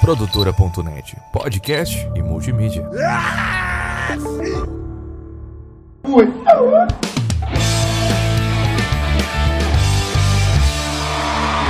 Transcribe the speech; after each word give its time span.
Produtora.net, 0.00 1.16
podcast 1.32 2.10
e 2.14 2.22
multimídia. 2.22 2.88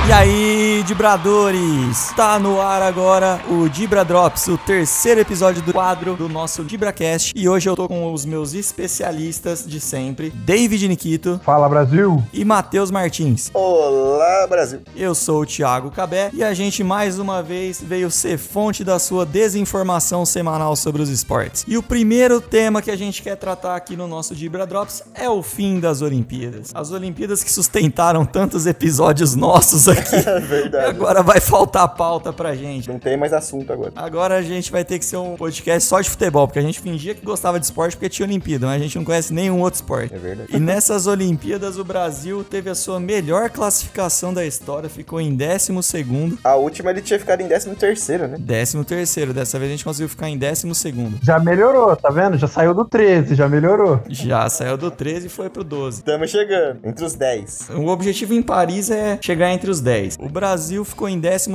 E 0.07 0.11
aí, 0.11 0.52
Dibradores! 0.93 2.13
Tá 2.15 2.37
no 2.37 2.61
ar 2.61 2.83
agora 2.83 3.41
o 3.49 3.67
Dibra 3.67 4.05
Drops, 4.05 4.47
o 4.47 4.59
terceiro 4.59 5.19
episódio 5.19 5.59
do 5.63 5.73
quadro 5.73 6.15
do 6.15 6.29
nosso 6.29 6.63
DibraCast. 6.63 7.33
E 7.35 7.49
hoje 7.49 7.67
eu 7.67 7.75
tô 7.75 7.87
com 7.87 8.13
os 8.13 8.25
meus 8.25 8.53
especialistas 8.53 9.65
de 9.65 9.79
sempre, 9.79 10.29
David 10.29 10.87
Nikito 10.87 11.41
Fala 11.43 11.67
Brasil! 11.67 12.23
e 12.31 12.45
Matheus 12.45 12.91
Martins. 12.91 13.49
Olá, 13.55 14.45
Brasil! 14.47 14.81
Eu 14.95 15.15
sou 15.15 15.41
o 15.41 15.45
Thiago 15.47 15.89
Cabé 15.89 16.29
e 16.31 16.43
a 16.43 16.53
gente 16.53 16.83
mais 16.83 17.17
uma 17.17 17.41
vez 17.41 17.81
veio 17.81 18.11
ser 18.11 18.37
fonte 18.37 18.83
da 18.83 18.99
sua 18.99 19.25
desinformação 19.25 20.27
semanal 20.27 20.75
sobre 20.75 21.01
os 21.01 21.09
esportes. 21.09 21.65
E 21.67 21.75
o 21.75 21.81
primeiro 21.81 22.39
tema 22.39 22.83
que 22.83 22.91
a 22.91 22.95
gente 22.95 23.23
quer 23.23 23.35
tratar 23.35 23.75
aqui 23.75 23.97
no 23.97 24.07
nosso 24.07 24.35
Dibra 24.35 24.67
Drops 24.67 25.01
é 25.15 25.27
o 25.27 25.41
fim 25.41 25.79
das 25.79 26.03
Olimpíadas. 26.03 26.69
As 26.71 26.91
Olimpíadas 26.91 27.43
que 27.43 27.51
sustentaram 27.51 28.25
tantos 28.25 28.67
episódios 28.67 29.33
nossos 29.33 29.87
aqui. 29.87 30.03
É 30.33 30.39
verdade. 30.39 30.82
Agora 30.89 31.23
vai 31.23 31.39
faltar 31.39 31.87
pauta 31.89 32.31
pra 32.31 32.55
gente. 32.55 32.89
Não 32.89 32.99
tem 32.99 33.17
mais 33.17 33.33
assunto 33.33 33.71
agora. 33.71 33.91
Agora 33.95 34.35
a 34.35 34.41
gente 34.41 34.71
vai 34.71 34.83
ter 34.83 34.99
que 34.99 35.05
ser 35.05 35.17
um 35.17 35.35
podcast 35.35 35.87
só 35.87 36.01
de 36.01 36.09
futebol, 36.09 36.47
porque 36.47 36.59
a 36.59 36.61
gente 36.61 36.79
fingia 36.79 37.13
que 37.13 37.25
gostava 37.25 37.59
de 37.59 37.65
esporte 37.65 37.95
porque 37.95 38.09
tinha 38.09 38.25
Olimpíada, 38.25 38.67
mas 38.67 38.79
a 38.79 38.83
gente 38.83 38.97
não 38.97 39.05
conhece 39.05 39.33
nenhum 39.33 39.59
outro 39.61 39.75
esporte. 39.75 40.13
É 40.13 40.17
verdade. 40.17 40.49
E 40.53 40.59
nessas 40.59 41.07
Olimpíadas 41.07 41.77
o 41.77 41.83
Brasil 41.83 42.43
teve 42.43 42.69
a 42.69 42.75
sua 42.75 42.99
melhor 42.99 43.49
classificação 43.49 44.33
da 44.33 44.45
história, 44.45 44.89
ficou 44.89 45.19
em 45.19 45.35
12 45.35 45.83
segundo. 45.83 46.37
A 46.43 46.55
última 46.55 46.91
ele 46.91 47.01
tinha 47.01 47.19
ficado 47.19 47.41
em 47.41 47.47
13 47.47 47.75
terceiro, 47.75 48.27
né? 48.27 48.37
13 48.45 48.83
terceiro, 48.83 49.33
dessa 49.33 49.57
vez 49.57 49.69
a 49.69 49.73
gente 49.75 49.83
conseguiu 49.83 50.09
ficar 50.09 50.29
em 50.29 50.37
12 50.37 50.73
segundo. 50.75 51.19
Já 51.21 51.39
melhorou, 51.39 51.95
tá 51.95 52.09
vendo? 52.09 52.37
Já 52.37 52.47
saiu 52.47 52.73
do 52.73 52.85
13, 52.85 53.35
já 53.35 53.47
melhorou. 53.47 54.01
Já 54.09 54.49
saiu 54.49 54.77
do 54.77 54.91
13 54.91 55.27
e 55.27 55.29
foi 55.29 55.49
pro 55.49 55.63
12. 55.63 55.99
Estamos 55.99 56.29
chegando. 56.29 56.79
Entre 56.83 57.05
os 57.05 57.13
10. 57.13 57.69
O 57.75 57.87
objetivo 57.87 58.33
em 58.33 58.41
Paris 58.41 58.89
é 58.89 59.17
chegar 59.21 59.51
entre 59.51 59.69
os 59.69 59.81
10. 59.81 60.17
O 60.19 60.29
Brasil 60.29 60.62
ficou 60.85 61.07
em 61.09 61.19
12 61.19 61.49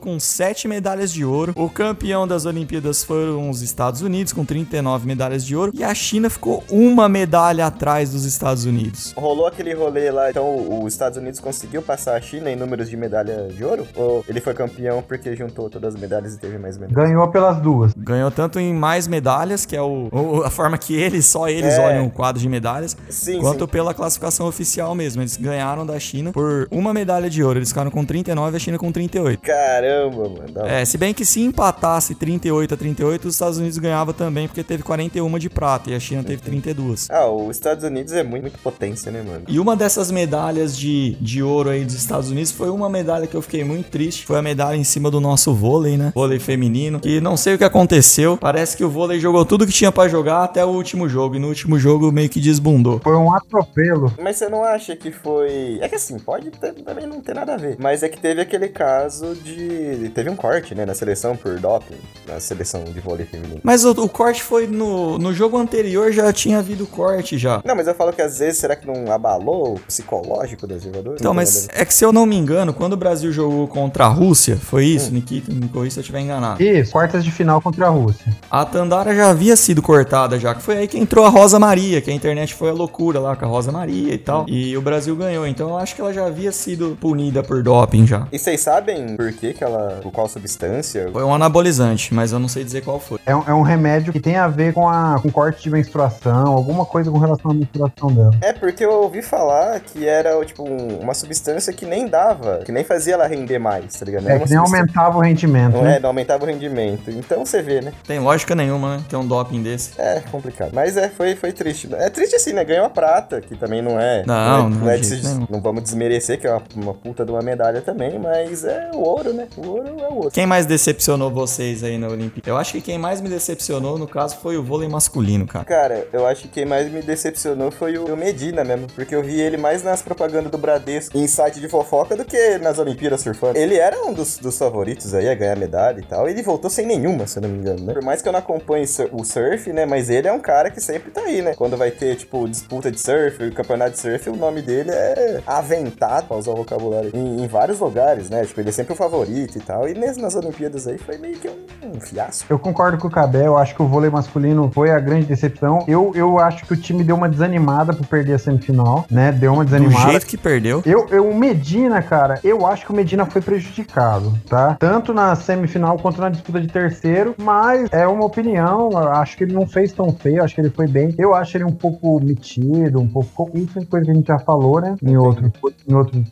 com 0.00 0.18
7 0.18 0.68
medalhas 0.68 1.12
de 1.12 1.24
ouro. 1.24 1.52
O 1.56 1.68
campeão 1.68 2.26
das 2.26 2.44
Olimpíadas 2.46 3.02
foram 3.04 3.50
os 3.50 3.62
Estados 3.62 4.00
Unidos, 4.02 4.32
com 4.32 4.44
39 4.44 5.06
medalhas 5.06 5.44
de 5.44 5.54
ouro. 5.56 5.72
E 5.74 5.82
a 5.84 5.94
China 5.94 6.28
ficou 6.30 6.62
uma 6.70 7.08
medalha 7.08 7.66
atrás 7.66 8.10
dos 8.10 8.24
Estados 8.24 8.64
Unidos. 8.64 9.12
Rolou 9.16 9.46
aquele 9.46 9.72
rolê 9.74 10.10
lá, 10.10 10.30
então 10.30 10.82
os 10.84 10.92
Estados 10.92 11.18
Unidos 11.18 11.40
conseguiu 11.40 11.82
passar 11.82 12.16
a 12.16 12.20
China 12.20 12.50
em 12.50 12.56
números 12.56 12.88
de 12.90 12.96
medalha 12.96 13.48
de 13.48 13.64
ouro? 13.64 13.86
Ou 13.96 14.24
ele 14.28 14.40
foi 14.40 14.54
campeão 14.54 15.02
porque 15.06 15.34
juntou 15.36 15.68
todas 15.70 15.94
as 15.94 16.00
medalhas 16.00 16.34
e 16.34 16.38
teve 16.38 16.58
mais 16.58 16.76
medalhas? 16.76 17.08
Ganhou 17.08 17.28
pelas 17.28 17.60
duas. 17.60 17.92
Ganhou 17.96 18.30
tanto 18.30 18.58
em 18.58 18.74
mais 18.74 19.06
medalhas, 19.06 19.64
que 19.64 19.76
é 19.76 19.82
o, 19.82 20.08
o- 20.12 20.42
a 20.42 20.50
forma 20.50 20.76
que 20.76 20.94
eles, 20.94 21.26
só 21.26 21.48
eles 21.48 21.74
É. 21.74 21.80
olham 21.80 22.06
o 22.06 22.10
quadro 22.10 22.40
de 22.40 22.48
medalhas, 22.48 22.96
Sim, 23.08 23.40
quanto 23.40 23.64
sim. 23.64 23.70
pela 23.70 23.94
classificação 23.94 24.46
oficial 24.46 24.94
mesmo. 24.94 25.22
Eles 25.22 25.36
ganharam 25.36 25.86
da 25.86 25.98
China 25.98 26.32
por 26.32 26.66
uma 26.70 26.92
medalha 26.92 27.30
de 27.30 27.42
ouro. 27.42 27.58
Eles 27.58 27.68
ficaram 27.68 27.90
com 27.90 28.04
39 28.04 28.41
e 28.50 28.56
a 28.56 28.58
China 28.58 28.78
com 28.78 28.90
38. 28.90 29.40
Caramba, 29.40 30.28
mano. 30.28 30.66
É, 30.66 30.84
se 30.84 30.98
bem 30.98 31.14
que 31.14 31.24
se 31.24 31.40
empatasse 31.40 32.14
38 32.14 32.74
a 32.74 32.76
38, 32.76 33.28
os 33.28 33.34
Estados 33.34 33.58
Unidos 33.58 33.78
ganhava 33.78 34.12
também, 34.12 34.46
porque 34.48 34.62
teve 34.62 34.82
41 34.82 35.38
de 35.38 35.48
prata 35.50 35.90
e 35.90 35.94
a 35.94 36.00
China 36.00 36.22
teve 36.24 36.42
32. 36.42 37.08
Ah, 37.10 37.28
os 37.28 37.56
Estados 37.56 37.84
Unidos 37.84 38.12
é 38.12 38.22
muito, 38.22 38.42
muito 38.42 38.58
potência, 38.58 39.10
né, 39.12 39.22
mano? 39.22 39.44
E 39.48 39.58
uma 39.60 39.76
dessas 39.76 40.10
medalhas 40.10 40.76
de, 40.76 41.16
de 41.20 41.42
ouro 41.42 41.70
aí 41.70 41.84
dos 41.84 41.94
Estados 41.94 42.30
Unidos 42.30 42.50
foi 42.52 42.70
uma 42.70 42.88
medalha 42.88 43.26
que 43.26 43.34
eu 43.36 43.42
fiquei 43.42 43.62
muito 43.64 43.90
triste. 43.90 44.26
Foi 44.26 44.38
a 44.38 44.42
medalha 44.42 44.76
em 44.76 44.84
cima 44.84 45.10
do 45.10 45.20
nosso 45.20 45.54
vôlei, 45.54 45.96
né? 45.96 46.12
Vôlei 46.14 46.38
feminino. 46.38 47.00
Que 47.00 47.20
não 47.20 47.36
sei 47.36 47.54
o 47.54 47.58
que 47.58 47.64
aconteceu. 47.64 48.36
Parece 48.36 48.76
que 48.76 48.84
o 48.84 48.90
vôlei 48.90 49.20
jogou 49.20 49.44
tudo 49.44 49.66
que 49.66 49.72
tinha 49.72 49.92
pra 49.92 50.08
jogar 50.08 50.44
até 50.44 50.64
o 50.64 50.68
último 50.68 51.08
jogo. 51.08 51.36
E 51.36 51.38
no 51.38 51.48
último 51.48 51.78
jogo 51.78 52.10
meio 52.10 52.28
que 52.28 52.40
desbundou. 52.40 53.00
Foi 53.02 53.16
um 53.16 53.32
atropelo. 53.34 54.12
Mas 54.22 54.36
você 54.36 54.48
não 54.48 54.64
acha 54.64 54.96
que 54.96 55.10
foi. 55.12 55.78
É 55.80 55.88
que 55.88 55.96
assim, 55.96 56.18
pode 56.18 56.50
ter- 56.50 56.72
também 56.74 57.06
não 57.06 57.20
ter 57.20 57.34
nada 57.34 57.54
a 57.54 57.56
ver. 57.56 57.76
Mas 57.78 58.02
é 58.02 58.08
que 58.08 58.18
teve 58.18 58.31
aquele 58.40 58.68
caso 58.68 59.34
de. 59.34 60.10
Teve 60.14 60.30
um 60.30 60.36
corte, 60.36 60.74
né, 60.74 60.84
na 60.84 60.94
seleção 60.94 61.36
por 61.36 61.58
doping, 61.58 61.94
na 62.26 62.40
seleção 62.40 62.84
de 62.84 62.98
vôlei 63.00 63.26
feminino. 63.26 63.60
Mas 63.62 63.84
o, 63.84 63.90
o 63.90 64.08
corte 64.08 64.42
foi 64.42 64.66
no, 64.66 65.18
no 65.18 65.32
jogo 65.32 65.56
anterior, 65.58 66.10
já 66.12 66.32
tinha 66.32 66.58
havido 66.58 66.86
corte 66.86 67.36
já. 67.38 67.60
Não, 67.64 67.74
mas 67.74 67.86
eu 67.86 67.94
falo 67.94 68.12
que 68.12 68.22
às 68.22 68.38
vezes, 68.38 68.58
será 68.58 68.74
que 68.76 68.86
não 68.86 69.12
abalou 69.12 69.74
o 69.74 69.80
psicológico 69.80 70.66
das 70.66 70.82
jogadoras? 70.82 71.20
Então, 71.20 71.34
mas 71.34 71.68
é 71.72 71.84
que 71.84 71.92
se 71.94 72.04
eu 72.04 72.12
não 72.12 72.26
me 72.26 72.36
engano, 72.36 72.72
quando 72.72 72.94
o 72.94 72.96
Brasil 72.96 73.32
jogou 73.32 73.66
contra 73.68 74.04
a 74.04 74.08
Rússia, 74.08 74.56
foi 74.56 74.86
isso, 74.86 75.10
Hum. 75.10 75.14
Nikita, 75.14 75.52
me 75.52 75.68
corrija 75.68 75.94
se 75.94 75.98
eu 76.00 76.02
estiver 76.02 76.20
enganado. 76.20 76.62
Isso, 76.62 76.92
quartas 76.92 77.24
de 77.24 77.30
final 77.30 77.60
contra 77.60 77.86
a 77.86 77.90
Rússia. 77.90 78.24
A 78.50 78.64
Tandara 78.64 79.14
já 79.14 79.30
havia 79.30 79.56
sido 79.56 79.82
cortada 79.82 80.38
já, 80.38 80.54
que 80.54 80.62
foi 80.62 80.76
aí 80.78 80.88
que 80.88 80.98
entrou 80.98 81.24
a 81.24 81.28
Rosa 81.28 81.58
Maria, 81.58 82.00
que 82.00 82.10
a 82.10 82.14
internet 82.14 82.54
foi 82.54 82.70
a 82.70 82.72
loucura 82.72 83.18
lá 83.20 83.36
com 83.36 83.44
a 83.44 83.48
Rosa 83.48 83.70
Maria 83.72 84.14
e 84.14 84.18
tal. 84.18 84.44
E 84.48 84.76
o 84.76 84.82
Brasil 84.82 85.14
ganhou, 85.16 85.46
então 85.46 85.68
eu 85.70 85.76
acho 85.78 85.94
que 85.94 86.00
ela 86.00 86.12
já 86.12 86.26
havia 86.26 86.52
sido 86.52 86.96
punida 87.00 87.42
por 87.42 87.62
doping 87.62 88.06
já. 88.06 88.21
E 88.30 88.38
vocês 88.38 88.60
sabem 88.60 89.16
por 89.16 89.32
que 89.32 89.52
que 89.52 89.64
ela... 89.64 89.98
Por 90.02 90.12
qual 90.12 90.28
substância? 90.28 91.08
Foi 91.12 91.22
um 91.24 91.34
anabolizante, 91.34 92.12
mas 92.14 92.32
eu 92.32 92.38
não 92.38 92.48
sei 92.48 92.64
dizer 92.64 92.82
qual 92.82 92.98
foi. 93.00 93.18
É 93.26 93.34
um, 93.34 93.42
é 93.48 93.54
um 93.54 93.62
remédio 93.62 94.12
que 94.12 94.20
tem 94.20 94.36
a 94.36 94.48
ver 94.48 94.72
com, 94.74 94.88
a, 94.88 95.18
com 95.20 95.30
corte 95.30 95.62
de 95.62 95.70
menstruação, 95.70 96.46
alguma 96.48 96.84
coisa 96.84 97.10
com 97.10 97.18
relação 97.18 97.50
à 97.50 97.54
menstruação 97.54 98.08
dela. 98.12 98.30
É 98.40 98.52
porque 98.52 98.84
eu 98.84 98.92
ouvi 98.92 99.22
falar 99.22 99.80
que 99.80 100.06
era, 100.06 100.42
tipo, 100.44 100.62
um- 100.68 100.98
uma 101.00 101.14
substância 101.14 101.72
que 101.72 101.84
nem 101.86 102.06
dava, 102.06 102.58
que 102.64 102.72
nem 102.72 102.84
fazia 102.84 103.14
ela 103.14 103.26
render 103.26 103.58
mais, 103.58 103.94
tá 103.94 104.04
ligado? 104.04 104.24
Não 104.24 104.30
É 104.30 104.38
que 104.38 104.48
nem 104.48 104.58
aumentava 104.58 105.18
o 105.18 105.20
rendimento, 105.20 105.74
Não 105.74 105.82
né? 105.82 105.96
é, 105.96 106.00
não 106.00 106.08
aumentava 106.10 106.44
o 106.44 106.46
rendimento. 106.46 107.10
Então 107.10 107.44
você 107.44 107.62
vê, 107.62 107.80
né? 107.80 107.92
Tem 108.06 108.18
lógica 108.18 108.54
nenhuma, 108.54 108.96
né? 108.96 109.04
Ter 109.08 109.16
um 109.16 109.26
doping 109.26 109.62
desse. 109.62 109.92
É 110.00 110.20
complicado. 110.30 110.70
Mas 110.72 110.96
é, 110.96 111.08
foi, 111.08 111.34
foi 111.36 111.52
triste. 111.52 111.88
É 111.94 112.08
triste 112.10 112.36
assim, 112.36 112.52
né? 112.52 112.64
Ganhou 112.64 112.86
a 112.86 112.90
prata, 112.90 113.40
que 113.40 113.54
também 113.56 113.80
não 113.82 113.98
é. 114.00 114.22
Não, 114.26 114.34
é, 114.66 114.68
não, 114.70 114.90
é 114.90 114.96
de 114.96 115.02
de 115.02 115.08
jeito 115.08 115.26
se- 115.26 115.34
nenhum. 115.34 115.46
não 115.50 115.60
vamos 115.60 115.82
desmerecer, 115.82 116.38
que 116.40 116.46
é 116.46 116.50
uma, 116.52 116.62
uma 116.76 116.94
puta 116.94 117.24
de 117.24 117.30
uma 117.30 117.40
medalha 117.42 117.80
também, 117.80 118.11
mas 118.18 118.64
é 118.64 118.90
o 118.94 119.00
ouro, 119.00 119.32
né? 119.32 119.48
O 119.56 119.68
ouro 119.68 119.88
é 119.88 120.08
o 120.08 120.14
ouro. 120.16 120.30
Quem 120.30 120.46
mais 120.46 120.66
decepcionou 120.66 121.30
vocês 121.30 121.82
aí 121.82 121.98
na 121.98 122.08
Olimpíada? 122.08 122.48
Eu 122.48 122.56
acho 122.56 122.72
que 122.72 122.80
quem 122.80 122.98
mais 122.98 123.20
me 123.20 123.28
decepcionou, 123.28 123.98
no 123.98 124.06
caso, 124.06 124.36
foi 124.36 124.56
o 124.56 124.62
vôlei 124.62 124.88
masculino, 124.88 125.46
cara. 125.46 125.64
Cara, 125.64 126.06
eu 126.12 126.26
acho 126.26 126.42
que 126.42 126.48
quem 126.48 126.66
mais 126.66 126.90
me 126.90 127.02
decepcionou 127.02 127.70
foi 127.70 127.98
o 127.98 128.16
Medina 128.16 128.64
mesmo, 128.64 128.86
porque 128.94 129.14
eu 129.14 129.22
vi 129.22 129.40
ele 129.40 129.56
mais 129.56 129.82
nas 129.82 130.02
propagandas 130.02 130.50
do 130.50 130.58
Bradesco 130.58 131.16
em 131.16 131.26
site 131.26 131.60
de 131.60 131.68
fofoca 131.68 132.16
do 132.16 132.24
que 132.24 132.58
nas 132.58 132.78
Olimpíadas 132.78 133.20
surfando. 133.20 133.58
Ele 133.58 133.76
era 133.76 134.04
um 134.04 134.12
dos, 134.12 134.38
dos 134.38 134.56
favoritos 134.58 135.14
aí 135.14 135.28
a 135.28 135.34
ganhar 135.34 135.56
medalha 135.56 136.00
e 136.00 136.04
tal, 136.04 136.28
e 136.28 136.32
ele 136.32 136.42
voltou 136.42 136.70
sem 136.70 136.86
nenhuma, 136.86 137.26
se 137.26 137.38
eu 137.38 137.42
não 137.42 137.48
me 137.48 137.58
engano, 137.58 137.84
né? 137.84 137.92
Por 137.92 138.02
mais 138.02 138.20
que 138.22 138.28
eu 138.28 138.32
não 138.32 138.38
acompanhe 138.38 138.84
o 139.12 139.24
surf, 139.24 139.72
né, 139.72 139.86
mas 139.86 140.10
ele 140.10 140.28
é 140.28 140.32
um 140.32 140.40
cara 140.40 140.70
que 140.70 140.80
sempre 140.80 141.10
tá 141.10 141.22
aí, 141.22 141.42
né? 141.42 141.54
Quando 141.54 141.76
vai 141.76 141.90
ter, 141.90 142.16
tipo, 142.16 142.48
disputa 142.48 142.90
de 142.90 143.00
surf, 143.00 143.50
campeonato 143.52 143.92
de 143.92 143.98
surf, 143.98 144.30
o 144.30 144.36
nome 144.36 144.62
dele 144.62 144.90
é 144.90 145.40
aventado, 145.46 146.26
pra 146.26 146.36
usar 146.36 146.52
o 146.52 146.56
vocabulário, 146.56 147.10
em, 147.14 147.42
em 147.42 147.46
vários 147.46 147.78
lugares, 147.78 148.01
né? 148.30 148.44
Tipo, 148.44 148.60
ele 148.60 148.68
é 148.68 148.72
sempre 148.72 148.92
o 148.92 148.96
favorito 148.96 149.56
e 149.56 149.60
tal, 149.60 149.88
e 149.88 149.94
nesse- 149.94 150.20
nas 150.20 150.34
Olimpíadas 150.34 150.86
aí 150.86 150.98
foi 150.98 151.18
meio 151.18 151.36
que 151.38 151.48
um, 151.48 151.96
um 151.96 152.00
fiasco. 152.00 152.46
Eu 152.50 152.58
concordo 152.58 152.98
com 152.98 153.08
o 153.08 153.10
Cabé, 153.10 153.46
eu 153.46 153.56
acho 153.58 153.74
que 153.74 153.82
o 153.82 153.86
vôlei 153.86 154.10
masculino 154.10 154.70
foi 154.72 154.90
a 154.90 154.98
grande 154.98 155.26
decepção. 155.26 155.84
Eu, 155.86 156.12
eu 156.14 156.38
acho 156.38 156.64
que 156.64 156.72
o 156.72 156.76
time 156.76 157.02
deu 157.04 157.16
uma 157.16 157.28
desanimada 157.28 157.92
por 157.92 158.06
perder 158.06 158.34
a 158.34 158.38
semifinal, 158.38 159.04
né? 159.10 159.32
Deu 159.32 159.52
uma 159.52 159.64
Do 159.64 159.70
desanimada. 159.70 160.10
jeito 160.10 160.26
que 160.26 160.36
perdeu. 160.36 160.82
Eu, 160.84 161.06
eu, 161.10 161.28
o 161.28 161.34
Medina, 161.34 162.02
cara, 162.02 162.38
eu 162.44 162.66
acho 162.66 162.84
que 162.86 162.92
o 162.92 162.94
Medina 162.94 163.24
foi 163.26 163.40
prejudicado, 163.42 164.32
tá? 164.48 164.76
Tanto 164.78 165.12
na 165.14 165.34
semifinal 165.34 165.98
quanto 165.98 166.20
na 166.20 166.28
disputa 166.28 166.60
de 166.60 166.68
terceiro, 166.68 167.34
mas 167.38 167.88
é 167.92 168.06
uma 168.06 168.24
opinião. 168.24 168.90
eu 168.92 168.98
Acho 169.12 169.36
que 169.36 169.44
ele 169.44 169.52
não 169.52 169.66
fez 169.66 169.92
tão 169.92 170.12
feio, 170.12 170.42
acho 170.42 170.54
que 170.54 170.60
ele 170.60 170.70
foi 170.70 170.86
bem. 170.86 171.14
Eu 171.18 171.34
acho 171.34 171.56
ele 171.56 171.64
um 171.64 171.72
pouco 171.72 172.20
metido, 172.22 173.00
um 173.00 173.06
pouco. 173.08 173.50
Isso 173.56 173.78
é 173.78 173.84
coisa 173.84 174.04
que 174.06 174.10
a 174.10 174.14
gente 174.14 174.26
já 174.26 174.38
falou, 174.38 174.80
né? 174.80 174.96
Em 175.02 175.16
outro, 175.16 175.52
em 175.88 175.94
outro 175.94 176.22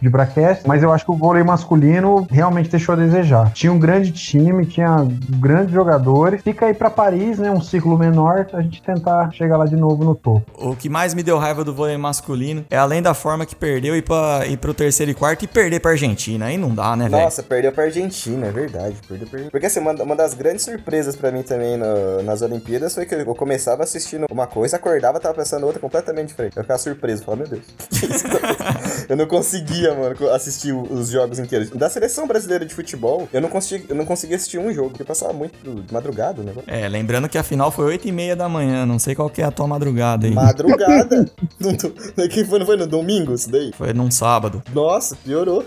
de 0.00 0.08
braquete. 0.08 0.62
Mas 0.66 0.82
eu 0.82 0.92
acho 0.92 1.04
que 1.04 1.10
o 1.14 1.18
vôlei 1.18 1.42
masculino 1.42 2.26
realmente 2.30 2.68
deixou 2.70 2.92
a 2.94 2.96
desejar. 2.96 3.52
Tinha 3.52 3.72
um 3.72 3.78
grande 3.78 4.10
time, 4.12 4.66
tinha 4.66 4.96
grandes 5.38 5.72
jogadores. 5.72 6.42
Fica 6.42 6.66
aí 6.66 6.74
pra 6.74 6.90
Paris, 6.90 7.38
né? 7.38 7.50
Um 7.50 7.60
ciclo 7.60 7.96
menor, 7.98 8.46
a 8.52 8.60
gente 8.62 8.82
tentar 8.82 9.30
chegar 9.32 9.56
lá 9.56 9.66
de 9.66 9.76
novo 9.76 10.04
no 10.04 10.14
topo. 10.14 10.42
O 10.58 10.74
que 10.76 10.88
mais 10.88 11.14
me 11.14 11.22
deu 11.22 11.38
raiva 11.38 11.64
do 11.64 11.74
vôlei 11.74 11.96
masculino 11.96 12.64
é 12.70 12.76
além 12.76 13.00
da 13.02 13.14
forma 13.14 13.46
que 13.46 13.54
perdeu 13.56 13.96
ir, 13.96 14.02
pra, 14.02 14.42
ir 14.46 14.56
pro 14.56 14.74
terceiro 14.74 15.10
e 15.10 15.14
quarto 15.14 15.44
e 15.44 15.48
perder 15.48 15.80
pra 15.80 15.92
Argentina. 15.92 16.46
Aí 16.46 16.58
não 16.58 16.74
dá, 16.74 16.94
né, 16.96 17.08
velho? 17.08 17.22
Nossa, 17.22 17.42
perdeu 17.42 17.72
pra 17.72 17.84
Argentina, 17.84 18.46
é 18.46 18.50
verdade. 18.50 18.96
Perdeu 19.08 19.28
pra... 19.28 19.40
Porque 19.50 19.66
assim, 19.66 19.80
uma, 19.80 19.92
uma 19.92 20.16
das 20.16 20.34
grandes 20.34 20.64
surpresas 20.64 21.14
pra 21.16 21.30
mim 21.30 21.42
também 21.42 21.76
no- 21.76 22.22
nas 22.22 22.42
Olimpíadas 22.42 22.94
foi 22.94 23.06
que 23.06 23.14
eu 23.14 23.34
começava 23.34 23.82
assistindo 23.82 24.26
uma 24.30 24.46
coisa, 24.46 24.76
acordava, 24.76 25.20
tava 25.20 25.34
pensando 25.34 25.64
outra 25.66 25.80
completamente 25.80 26.28
diferente. 26.28 26.56
Eu 26.56 26.62
ficava 26.62 26.78
surpreso, 26.78 27.24
falava, 27.24 27.42
meu 27.42 27.50
Deus, 27.50 27.64
que 27.90 27.98
que 28.00 28.06
é 28.12 28.16
isso 28.16 28.24
que 28.24 28.30
tá 28.38 28.48
acontecendo? 28.48 29.06
Eu 29.10 29.16
não 29.16 29.26
conseguia, 29.26 29.94
mano, 29.94 30.14
assistir 30.32 30.72
o- 30.72 30.82
os 30.82 31.03
os 31.04 31.10
jogos 31.10 31.38
inteiros. 31.38 31.70
Da 31.70 31.88
seleção 31.88 32.26
brasileira 32.26 32.64
de 32.64 32.74
futebol, 32.74 33.28
eu 33.32 33.40
não 33.40 33.48
consegui, 33.48 33.86
eu 33.88 33.94
não 33.96 34.04
consegui 34.04 34.34
assistir 34.34 34.58
um 34.58 34.72
jogo, 34.72 34.90
porque 34.90 35.04
passava 35.04 35.32
muito 35.32 35.54
de 35.82 35.92
madrugada, 35.92 36.42
né? 36.42 36.52
É, 36.66 36.88
lembrando 36.88 37.28
que 37.28 37.38
a 37.38 37.42
final 37.42 37.70
foi 37.70 37.86
8 37.86 38.08
e 38.08 38.12
meia 38.12 38.34
da 38.36 38.48
manhã, 38.48 38.84
não 38.86 38.98
sei 38.98 39.14
qual 39.14 39.28
que 39.30 39.42
é 39.42 39.44
a 39.44 39.50
tua 39.50 39.66
madrugada 39.66 40.26
aí. 40.26 40.32
Madrugada? 40.32 41.30
não, 41.60 41.74
tô- 41.76 41.90
que 42.28 42.44
foi, 42.44 42.58
não 42.58 42.66
foi 42.66 42.76
no 42.76 42.86
domingo 42.86 43.34
isso 43.34 43.50
daí? 43.50 43.70
Foi 43.76 43.92
num 43.92 44.10
sábado. 44.10 44.62
Nossa, 44.72 45.16
piorou. 45.16 45.64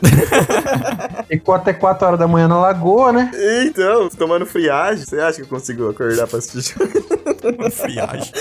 Ficou 1.27 1.55
até 1.55 1.73
4 1.73 2.07
horas 2.07 2.19
da 2.19 2.27
manhã 2.27 2.47
na 2.47 2.59
lagoa, 2.59 3.11
né? 3.11 3.31
então, 3.65 4.09
tomando 4.09 4.45
friagem, 4.45 5.05
você 5.05 5.19
acha 5.19 5.37
que 5.37 5.43
eu 5.43 5.47
consigo 5.47 5.89
acordar 5.89 6.27
pra 6.27 6.39
assistir 6.39 6.73
jogo? 6.77 6.91
Friagem. 7.71 8.31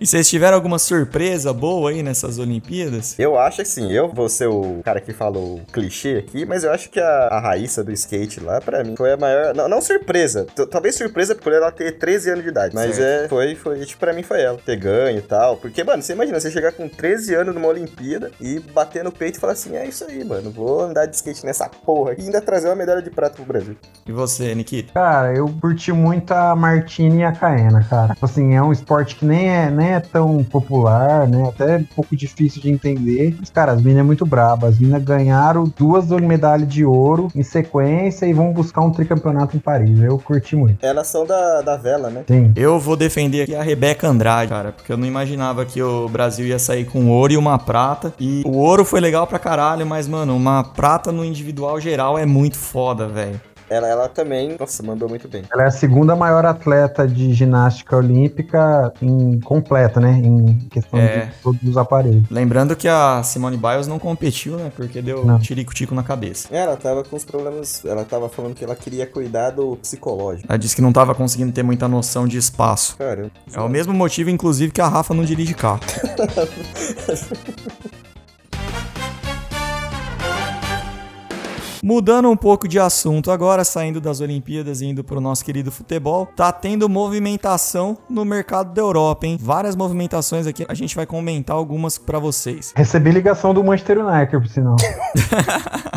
e 0.00 0.06
vocês 0.06 0.28
tiveram 0.28 0.56
alguma 0.56 0.78
surpresa 0.78 1.52
boa 1.52 1.90
aí 1.90 2.02
nessas 2.02 2.38
Olimpíadas? 2.38 3.18
Eu 3.18 3.38
acho 3.38 3.62
assim, 3.62 3.92
eu 3.92 4.08
vou 4.08 4.28
ser 4.28 4.48
o 4.48 4.80
cara 4.84 5.00
que 5.00 5.12
falou 5.12 5.56
o 5.56 5.60
clichê 5.72 6.24
aqui, 6.26 6.44
mas 6.46 6.64
eu 6.64 6.72
acho 6.72 6.90
que 6.90 7.00
a, 7.00 7.28
a 7.28 7.40
Raíssa 7.40 7.82
do 7.82 7.92
skate 7.92 8.40
lá, 8.40 8.60
pra 8.60 8.82
mim, 8.84 8.94
foi 8.96 9.12
a 9.12 9.16
maior. 9.16 9.54
Não, 9.54 9.68
não 9.68 9.80
surpresa. 9.80 10.46
Talvez 10.70 10.94
surpresa 10.94 11.34
por 11.34 11.52
ela 11.52 11.70
ter 11.70 11.98
13 11.98 12.30
anos 12.30 12.42
de 12.44 12.50
idade. 12.50 12.74
Mas 12.74 12.96
Certo. 12.96 13.24
é, 13.24 13.28
foi, 13.28 13.54
foi, 13.54 13.84
tipo, 13.84 14.00
pra 14.00 14.12
mim 14.12 14.22
foi 14.22 14.42
ela. 14.42 14.58
Ter 14.64 14.76
ganho 14.76 15.18
e 15.18 15.22
tal. 15.22 15.56
Porque, 15.56 15.82
mano, 15.84 16.02
você 16.02 16.12
imagina, 16.12 16.38
você 16.38 16.50
chegar 16.50 16.72
com 16.72 16.88
13 16.88 17.34
anos 17.34 17.54
numa 17.54 17.68
Olimpíada 17.68 18.30
e 18.40 18.58
bater 18.60 19.02
no 19.04 19.12
peito 19.12 19.36
e 19.36 19.40
falar 19.40 19.52
assim: 19.54 19.76
é 19.76 19.86
isso 19.86 20.04
aí, 20.04 20.24
mano, 20.24 20.50
vou 20.50 20.80
andar 20.82 21.06
de 21.06 21.16
skate 21.16 21.44
nessa 21.44 21.68
porra 21.68 22.12
aqui 22.12 22.22
e 22.22 22.24
ainda 22.26 22.40
trazer 22.40 22.68
uma 22.68 22.74
medalha 22.76 23.02
de 23.02 23.10
prata 23.10 23.36
pro 23.36 23.44
Brasil. 23.44 23.76
E 24.06 24.12
você, 24.12 24.54
Nikita? 24.54 24.92
Cara, 24.92 25.34
eu 25.34 25.48
curti 25.60 25.92
muito 25.92 26.32
a 26.32 26.54
Martini 26.54 27.20
e 27.20 27.24
a 27.24 27.32
Caena, 27.32 27.84
cara. 27.88 28.14
Assim, 28.26 28.54
é 28.54 28.62
um 28.62 28.72
esporte 28.72 29.16
que 29.16 29.24
nem 29.24 29.48
é, 29.48 29.70
nem 29.70 29.92
é 29.92 30.00
tão 30.00 30.42
popular, 30.44 31.26
né? 31.28 31.48
Até 31.48 31.76
um 31.76 31.84
pouco 31.84 32.16
difícil 32.16 32.60
de 32.60 32.70
entender. 32.70 33.36
Mas, 33.38 33.50
cara, 33.50 33.72
as 33.72 33.80
minas 33.80 34.00
é 34.00 34.02
muito 34.02 34.26
braba. 34.26 34.68
As 34.68 34.78
minas 34.78 35.02
ganharam 35.02 35.72
duas 35.78 36.08
medalhas 36.10 36.68
de 36.68 36.84
ouro 36.84 37.28
em 37.34 37.42
sequência 37.42 38.26
e 38.26 38.32
vão 38.32 38.52
buscar 38.52 38.82
um 38.82 38.90
tricampeonato 38.90 39.56
em 39.56 39.60
Paris. 39.60 40.00
Eu 40.00 40.18
curti 40.18 40.56
muito. 40.56 40.84
Elas 40.84 41.06
são 41.06 41.24
da, 41.24 41.62
da 41.62 41.76
vela, 41.76 42.10
né? 42.10 42.24
Sim. 42.26 42.52
Eu 42.56 42.78
vou 42.78 42.96
defender 42.96 43.42
aqui 43.42 43.54
a 43.54 43.62
Rebeca 43.62 44.08
Andrade, 44.08 44.50
cara, 44.50 44.72
porque 44.72 44.92
eu 44.92 44.96
não 44.96 45.06
imaginava 45.06 45.64
que 45.64 45.80
o 45.80 46.08
Brasil 46.08 46.46
ia 46.46 46.58
sair 46.58 46.84
com 46.84 47.08
ouro 47.08 47.32
e 47.32 47.36
uma 47.36 47.58
prata. 47.58 48.12
E 48.18 48.42
o 48.44 48.56
ouro 48.56 48.84
foi 48.84 49.00
legal 49.00 49.26
pra 49.26 49.38
caralho, 49.38 49.86
mas, 49.86 50.08
mano, 50.08 50.34
uma 50.34 50.64
prata 50.64 51.12
no 51.12 51.24
individual 51.24 51.80
geral 51.80 52.18
é 52.18 52.26
muito 52.26 52.56
foda, 52.56 53.06
velho. 53.06 53.40
Ela, 53.68 53.88
ela 53.88 54.08
também, 54.08 54.56
nossa, 54.58 54.82
mandou 54.82 55.08
muito 55.08 55.26
bem. 55.28 55.42
Ela 55.52 55.64
é 55.64 55.66
a 55.66 55.70
segunda 55.70 56.14
maior 56.14 56.44
atleta 56.46 57.06
de 57.06 57.32
ginástica 57.34 57.96
olímpica 57.96 58.92
em 59.02 59.40
completa, 59.40 60.00
né? 60.00 60.12
Em 60.12 60.58
questão 60.70 60.98
É. 61.00 61.26
de 61.26 61.32
todos 61.42 61.62
os 61.62 61.76
aparelhos. 61.76 62.24
Lembrando 62.30 62.76
que 62.76 62.86
a 62.88 63.22
Simone 63.24 63.56
Biles 63.56 63.86
não 63.88 63.98
competiu, 63.98 64.56
né? 64.56 64.70
Porque 64.74 65.02
deu 65.02 65.24
Não. 65.24 65.38
tirico-tico 65.38 65.94
na 65.94 66.02
cabeça. 66.02 66.48
É, 66.50 66.58
Ela 66.66 66.76
tava 66.76 67.02
com 67.04 67.16
os 67.16 67.24
problemas. 67.24 67.84
Ela 67.84 68.04
tava 68.04 68.28
falando 68.28 68.54
que 68.54 68.64
ela 68.64 68.76
queria 68.76 69.06
cuidar 69.06 69.50
do 69.50 69.76
psicológico. 69.76 70.46
Ela 70.48 70.58
disse 70.58 70.74
que 70.76 70.82
não 70.82 70.92
tava 70.92 71.14
conseguindo 71.14 71.52
ter 71.52 71.62
muita 71.62 71.88
noção 71.88 72.26
de 72.28 72.36
espaço. 72.38 72.96
Cara, 72.96 73.30
É 73.52 73.60
o 73.60 73.68
mesmo 73.68 73.92
motivo, 73.92 74.30
inclusive, 74.30 74.72
que 74.72 74.80
a 74.80 74.88
Rafa 74.88 75.12
não 75.14 75.24
dirige 75.24 75.54
carro. 75.54 75.80
Mudando 81.86 82.28
um 82.28 82.36
pouco 82.36 82.66
de 82.66 82.80
assunto 82.80 83.30
agora, 83.30 83.62
saindo 83.62 84.00
das 84.00 84.20
Olimpíadas 84.20 84.80
e 84.80 84.86
indo 84.86 85.04
pro 85.04 85.20
nosso 85.20 85.44
querido 85.44 85.70
futebol, 85.70 86.26
tá 86.34 86.50
tendo 86.50 86.88
movimentação 86.88 87.96
no 88.10 88.24
mercado 88.24 88.74
da 88.74 88.82
Europa, 88.82 89.24
hein? 89.24 89.38
Várias 89.40 89.76
movimentações 89.76 90.48
aqui, 90.48 90.66
a 90.68 90.74
gente 90.74 90.96
vai 90.96 91.06
comentar 91.06 91.54
algumas 91.54 91.96
pra 91.96 92.18
vocês. 92.18 92.72
Recebi 92.76 93.12
ligação 93.12 93.54
do 93.54 93.62
Manchester 93.62 94.04
United, 94.04 94.36
por 94.36 94.48
sinal. 94.48 94.74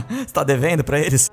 Você 0.09 0.33
tá 0.33 0.43
devendo 0.43 0.83
pra 0.83 0.99
eles? 0.99 1.27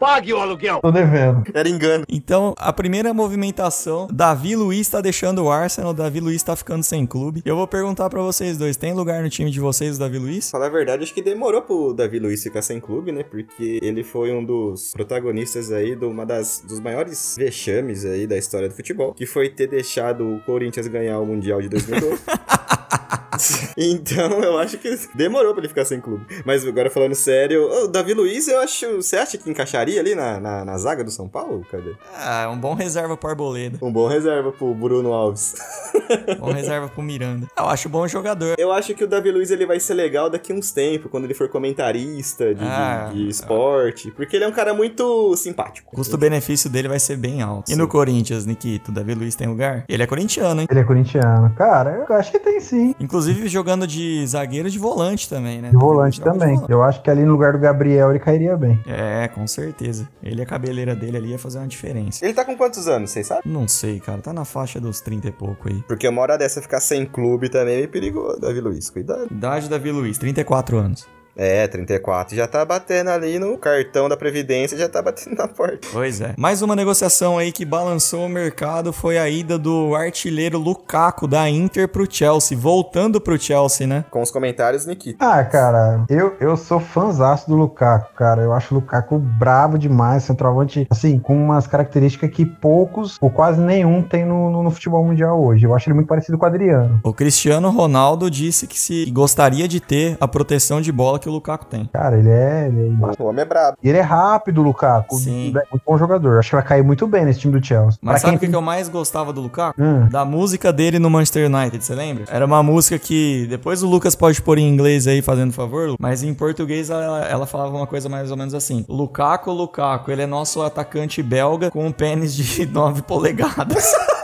Tô 0.80 0.90
devendo. 0.90 1.42
era 1.52 1.68
engano. 1.68 2.04
Então, 2.08 2.54
a 2.56 2.72
primeira 2.72 3.12
movimentação, 3.12 4.08
Davi 4.10 4.56
Luiz 4.56 4.88
tá 4.88 5.02
deixando 5.02 5.44
o 5.44 5.50
Arsenal, 5.50 5.92
Davi 5.92 6.20
Luiz 6.20 6.42
tá 6.42 6.56
ficando 6.56 6.82
sem 6.82 7.04
clube. 7.04 7.42
Eu 7.44 7.56
vou 7.56 7.66
perguntar 7.66 8.08
pra 8.08 8.22
vocês 8.22 8.56
dois, 8.56 8.78
tem 8.78 8.94
lugar 8.94 9.22
no 9.22 9.28
time 9.28 9.50
de 9.50 9.60
vocês, 9.60 9.96
o 9.96 9.98
Davi 9.98 10.18
Luiz? 10.18 10.50
Falar 10.50 10.66
a 10.66 10.70
verdade, 10.70 11.02
acho 11.02 11.12
que 11.12 11.20
demorou 11.20 11.60
pro 11.60 11.92
Davi 11.92 12.18
Luiz 12.18 12.42
ficar 12.42 12.62
sem 12.62 12.80
clube, 12.80 13.12
né? 13.12 13.22
Porque 13.22 13.78
ele 13.82 14.02
foi 14.02 14.32
um 14.32 14.45
dos 14.46 14.92
protagonistas 14.92 15.72
aí 15.72 15.96
de 15.96 16.04
uma 16.04 16.24
das 16.24 16.62
dos 16.66 16.80
maiores 16.80 17.34
vexames 17.36 18.04
aí 18.04 18.26
da 18.26 18.38
história 18.38 18.68
do 18.68 18.74
futebol, 18.74 19.12
que 19.12 19.26
foi 19.26 19.50
ter 19.50 19.66
deixado 19.66 20.36
o 20.36 20.40
Corinthians 20.44 20.86
ganhar 20.86 21.18
o 21.18 21.26
Mundial 21.26 21.60
de 21.60 21.68
2012. 21.68 22.22
então, 23.76 24.42
eu 24.42 24.58
acho 24.58 24.78
que 24.78 24.98
demorou 25.14 25.52
pra 25.52 25.60
ele 25.60 25.68
ficar 25.68 25.84
sem 25.84 26.00
clube. 26.00 26.24
Mas 26.44 26.66
agora 26.66 26.90
falando 26.90 27.14
sério, 27.14 27.68
o 27.84 27.88
Davi 27.88 28.14
Luiz, 28.14 28.48
eu 28.48 28.58
acho. 28.60 28.96
Você 28.96 29.16
acha 29.16 29.36
que 29.38 29.48
encaixaria 29.50 30.00
ali 30.00 30.14
na, 30.14 30.40
na, 30.40 30.64
na 30.64 30.78
zaga 30.78 31.02
do 31.04 31.10
São 31.10 31.28
Paulo? 31.28 31.64
Cadê? 31.70 31.94
Ah, 32.14 32.42
é 32.44 32.48
um 32.48 32.58
bom 32.58 32.74
reserva 32.74 33.16
pro 33.16 33.30
Arboleda. 33.30 33.78
Um 33.82 33.92
bom 33.92 34.06
reserva 34.06 34.52
pro 34.52 34.74
Bruno 34.74 35.12
Alves. 35.12 35.54
Bom 36.38 36.52
reserva 36.52 36.88
pro 36.88 37.02
Miranda. 37.02 37.46
Eu 37.56 37.64
acho 37.68 37.88
bom 37.88 38.06
jogador. 38.06 38.54
Eu 38.58 38.70
acho 38.70 38.94
que 38.94 39.02
o 39.02 39.08
Davi 39.08 39.30
Luiz 39.30 39.50
ele 39.50 39.66
vai 39.66 39.80
ser 39.80 39.94
legal 39.94 40.28
daqui 40.30 40.52
uns 40.52 40.70
tempos, 40.70 41.10
quando 41.10 41.24
ele 41.24 41.34
for 41.34 41.48
comentarista 41.48 42.54
de, 42.54 42.60
de- 42.60 42.66
Ah, 42.66 43.10
de 43.12 43.28
esporte. 43.28 44.10
Porque 44.12 44.36
ele 44.36 44.44
é 44.44 44.48
um 44.48 44.52
cara 44.52 44.72
muito 44.74 45.34
simpático. 45.36 45.90
O 45.92 45.96
custo-benefício 45.96 46.68
dele 46.70 46.86
vai 46.88 46.98
ser 47.00 47.16
bem 47.16 47.42
alto. 47.42 47.68
E 47.70 47.72
Sim. 47.72 47.78
no 47.78 47.88
Corinthians, 47.88 48.44
Nikito, 48.46 48.90
o 48.90 48.94
Davi 48.94 49.14
Luiz 49.14 49.34
tem 49.34 49.48
lugar? 49.48 49.84
Ele 49.88 50.02
é 50.02 50.06
corintiano, 50.06 50.60
hein? 50.60 50.66
Ele 50.70 50.80
é 50.80 50.84
corintiano. 50.84 51.52
Cara, 51.56 52.04
eu 52.08 52.14
acho 52.16 52.30
que 52.30 52.38
tem 52.38 52.60
sim. 52.60 52.94
Inclusive 53.00 53.25
jogando 53.48 53.86
de 53.86 54.26
zagueiro 54.26 54.68
e 54.68 54.70
de 54.70 54.78
volante 54.78 55.28
também, 55.28 55.60
né? 55.60 55.70
De 55.70 55.76
volante 55.76 56.18
Joga 56.18 56.30
de 56.32 56.38
também. 56.38 56.54
volante. 56.54 56.72
Eu 56.72 56.82
acho 56.82 57.02
que 57.02 57.10
ali 57.10 57.24
no 57.24 57.32
lugar 57.32 57.52
do 57.52 57.58
Gabriel 57.58 58.10
ele 58.10 58.18
cairia 58.18 58.56
bem. 58.56 58.80
É, 58.86 59.28
com 59.28 59.46
certeza. 59.46 60.08
Ele 60.22 60.40
e 60.40 60.42
a 60.42 60.46
cabeleira 60.46 60.94
dele 60.94 61.16
ali 61.16 61.30
ia 61.30 61.38
fazer 61.38 61.58
uma 61.58 61.66
diferença. 61.68 62.24
Ele 62.24 62.34
tá 62.34 62.44
com 62.44 62.56
quantos 62.56 62.88
anos, 62.88 63.10
vocês 63.10 63.26
sabem? 63.26 63.42
Não 63.50 63.66
sei, 63.68 64.00
cara. 64.00 64.20
Tá 64.20 64.32
na 64.32 64.44
faixa 64.44 64.80
dos 64.80 65.00
30 65.00 65.28
e 65.28 65.32
pouco 65.32 65.68
aí. 65.68 65.82
Porque 65.88 66.08
uma 66.08 66.22
hora 66.22 66.36
dessa 66.36 66.60
ficar 66.62 66.80
sem 66.80 67.04
clube 67.06 67.48
também 67.48 67.74
é 67.74 67.76
meio 67.78 67.88
perigoso, 67.88 68.40
Davi 68.40 68.60
Luiz. 68.60 68.90
Cuidado. 68.90 69.26
Idade 69.30 69.68
Davi 69.68 69.90
Luiz, 69.90 70.18
34 70.18 70.78
anos. 70.78 71.15
É, 71.36 71.68
34. 71.68 72.34
Já 72.34 72.46
tá 72.46 72.64
batendo 72.64 73.10
ali 73.10 73.38
no 73.38 73.58
cartão 73.58 74.08
da 74.08 74.16
Previdência, 74.16 74.78
já 74.78 74.88
tá 74.88 75.02
batendo 75.02 75.36
na 75.36 75.46
porta. 75.46 75.86
Pois 75.92 76.20
é. 76.20 76.34
Mais 76.38 76.62
uma 76.62 76.74
negociação 76.74 77.36
aí 77.36 77.52
que 77.52 77.64
balançou 77.64 78.24
o 78.24 78.28
mercado 78.28 78.92
foi 78.92 79.18
a 79.18 79.28
ida 79.28 79.58
do 79.58 79.94
artilheiro 79.94 80.58
Lukaku 80.58 81.28
da 81.28 81.48
Inter 81.48 81.88
pro 81.88 82.10
Chelsea, 82.10 82.56
voltando 82.56 83.20
pro 83.20 83.38
Chelsea, 83.38 83.86
né? 83.86 84.04
Com 84.10 84.22
os 84.22 84.30
comentários, 84.30 84.86
Nikita. 84.86 85.24
Ah, 85.24 85.44
cara, 85.44 86.04
eu, 86.08 86.34
eu 86.40 86.56
sou 86.56 86.80
fãzaço 86.80 87.48
do 87.50 87.56
Lukaku, 87.56 88.14
cara. 88.14 88.42
Eu 88.42 88.52
acho 88.52 88.74
o 88.74 88.78
Lukaku 88.78 89.18
bravo 89.18 89.78
demais, 89.78 90.24
centroavante, 90.24 90.86
assim, 90.90 91.18
com 91.18 91.36
umas 91.36 91.66
características 91.66 92.30
que 92.30 92.46
poucos 92.46 93.18
ou 93.20 93.30
quase 93.30 93.60
nenhum 93.60 94.02
tem 94.02 94.24
no, 94.24 94.50
no, 94.50 94.62
no 94.62 94.70
futebol 94.70 95.04
mundial 95.04 95.42
hoje. 95.42 95.66
Eu 95.66 95.74
acho 95.74 95.88
ele 95.88 95.94
muito 95.94 96.08
parecido 96.08 96.38
com 96.38 96.44
o 96.44 96.48
Adriano. 96.48 97.00
O 97.02 97.12
Cristiano 97.12 97.70
Ronaldo 97.70 98.30
disse 98.30 98.66
que 98.66 98.78
se 98.78 99.10
gostaria 99.10 99.68
de 99.68 99.80
ter 99.80 100.16
a 100.18 100.26
proteção 100.26 100.80
de 100.80 100.90
bola 100.90 101.18
que 101.18 101.25
o 101.28 101.32
Lukaku 101.32 101.66
tem. 101.66 101.88
Cara, 101.92 102.18
ele 102.18 102.28
é. 102.30 102.66
Ele 102.68 102.96
é, 103.18 103.22
O 103.22 103.26
homem 103.26 103.42
é 103.42 103.44
brabo. 103.44 103.76
ele 103.82 103.98
é 103.98 104.02
rápido, 104.02 104.60
o 104.60 104.64
Lukaku. 104.64 105.14
Sim. 105.16 105.48
É 105.56 105.62
muito 105.70 105.82
bom 105.86 105.96
jogador. 105.98 106.38
Acho 106.38 106.50
que 106.50 106.56
vai 106.56 106.64
cair 106.64 106.82
muito 106.82 107.06
bem 107.06 107.24
nesse 107.24 107.40
time 107.40 107.58
do 107.58 107.64
Chelsea. 107.64 107.98
Mas 108.02 108.14
Pra 108.14 108.18
sabe 108.20 108.36
o 108.36 108.38
que 108.38 108.40
tem- 108.46 108.50
que 108.50 108.56
eu 108.56 108.62
mais 108.62 108.88
gostava 108.88 109.32
do 109.32 109.40
Lukaku? 109.40 109.80
Hum. 109.82 110.08
Da 110.08 110.24
música 110.24 110.72
dele 110.72 110.98
no 110.98 111.10
Manchester 111.10 111.50
United, 111.52 111.84
você 111.84 111.94
lembra? 111.94 112.24
Era 112.28 112.44
uma 112.46 112.62
música 112.62 112.98
que 112.98 113.46
depois 113.48 113.82
o 113.82 113.88
Lucas 113.88 114.14
pode 114.14 114.40
pôr 114.42 114.58
em 114.58 114.68
inglês 114.68 115.06
aí, 115.06 115.22
fazendo 115.22 115.52
favor, 115.52 115.94
mas 115.98 116.22
em 116.22 116.32
português 116.34 116.90
ela, 116.90 117.24
ela 117.26 117.46
falava 117.46 117.74
uma 117.76 117.86
coisa 117.86 118.08
mais 118.08 118.30
ou 118.30 118.36
menos 118.36 118.54
assim: 118.54 118.84
Lukaku, 118.88 119.50
Lukaku, 119.50 120.10
ele 120.10 120.22
é 120.22 120.26
nosso 120.26 120.62
atacante 120.62 121.22
belga 121.22 121.70
com 121.70 121.86
um 121.86 121.92
pênis 121.92 122.34
de 122.34 122.66
9 122.66 123.02
polegadas. 123.02 123.92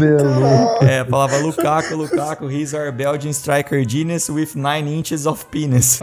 É 0.00 1.00
é, 1.00 1.04
falava 1.04 1.36
Lukaku, 1.38 1.94
Lukaku, 1.94 2.48
he's 2.48 2.74
our 2.74 2.92
Belgian 2.92 3.32
striker 3.32 3.84
genius 3.84 4.28
with 4.28 4.56
9 4.56 4.88
inches 4.88 5.26
of 5.26 5.44
penis. 5.50 6.00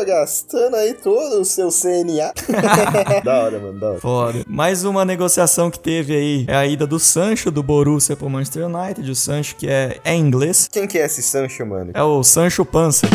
Caramba, 0.00 0.04
gastando 0.04 0.76
aí 0.76 0.94
todo 0.94 1.40
o 1.40 1.44
seu 1.44 1.68
CNA. 1.68 2.32
da 3.22 3.44
hora, 3.44 3.58
mano, 3.58 3.78
da 3.78 3.88
hora. 3.90 4.00
Foda. 4.00 4.44
Mais 4.46 4.84
uma 4.84 5.04
negociação 5.04 5.70
que 5.70 5.78
teve 5.78 6.14
aí 6.14 6.44
é 6.48 6.56
a 6.56 6.66
ida 6.66 6.86
do 6.86 6.98
Sancho 6.98 7.50
do 7.50 7.62
Borussia 7.62 8.16
pro 8.16 8.28
Manchester 8.28 8.66
United. 8.66 9.10
O 9.10 9.14
Sancho 9.14 9.56
que 9.56 9.68
é, 9.68 9.98
é 10.04 10.14
inglês. 10.14 10.68
Quem 10.70 10.86
que 10.86 10.98
é 10.98 11.04
esse 11.04 11.22
Sancho, 11.22 11.64
mano? 11.66 11.90
É 11.94 12.02
o 12.02 12.22
Sancho 12.22 12.64
Panza. 12.64 13.06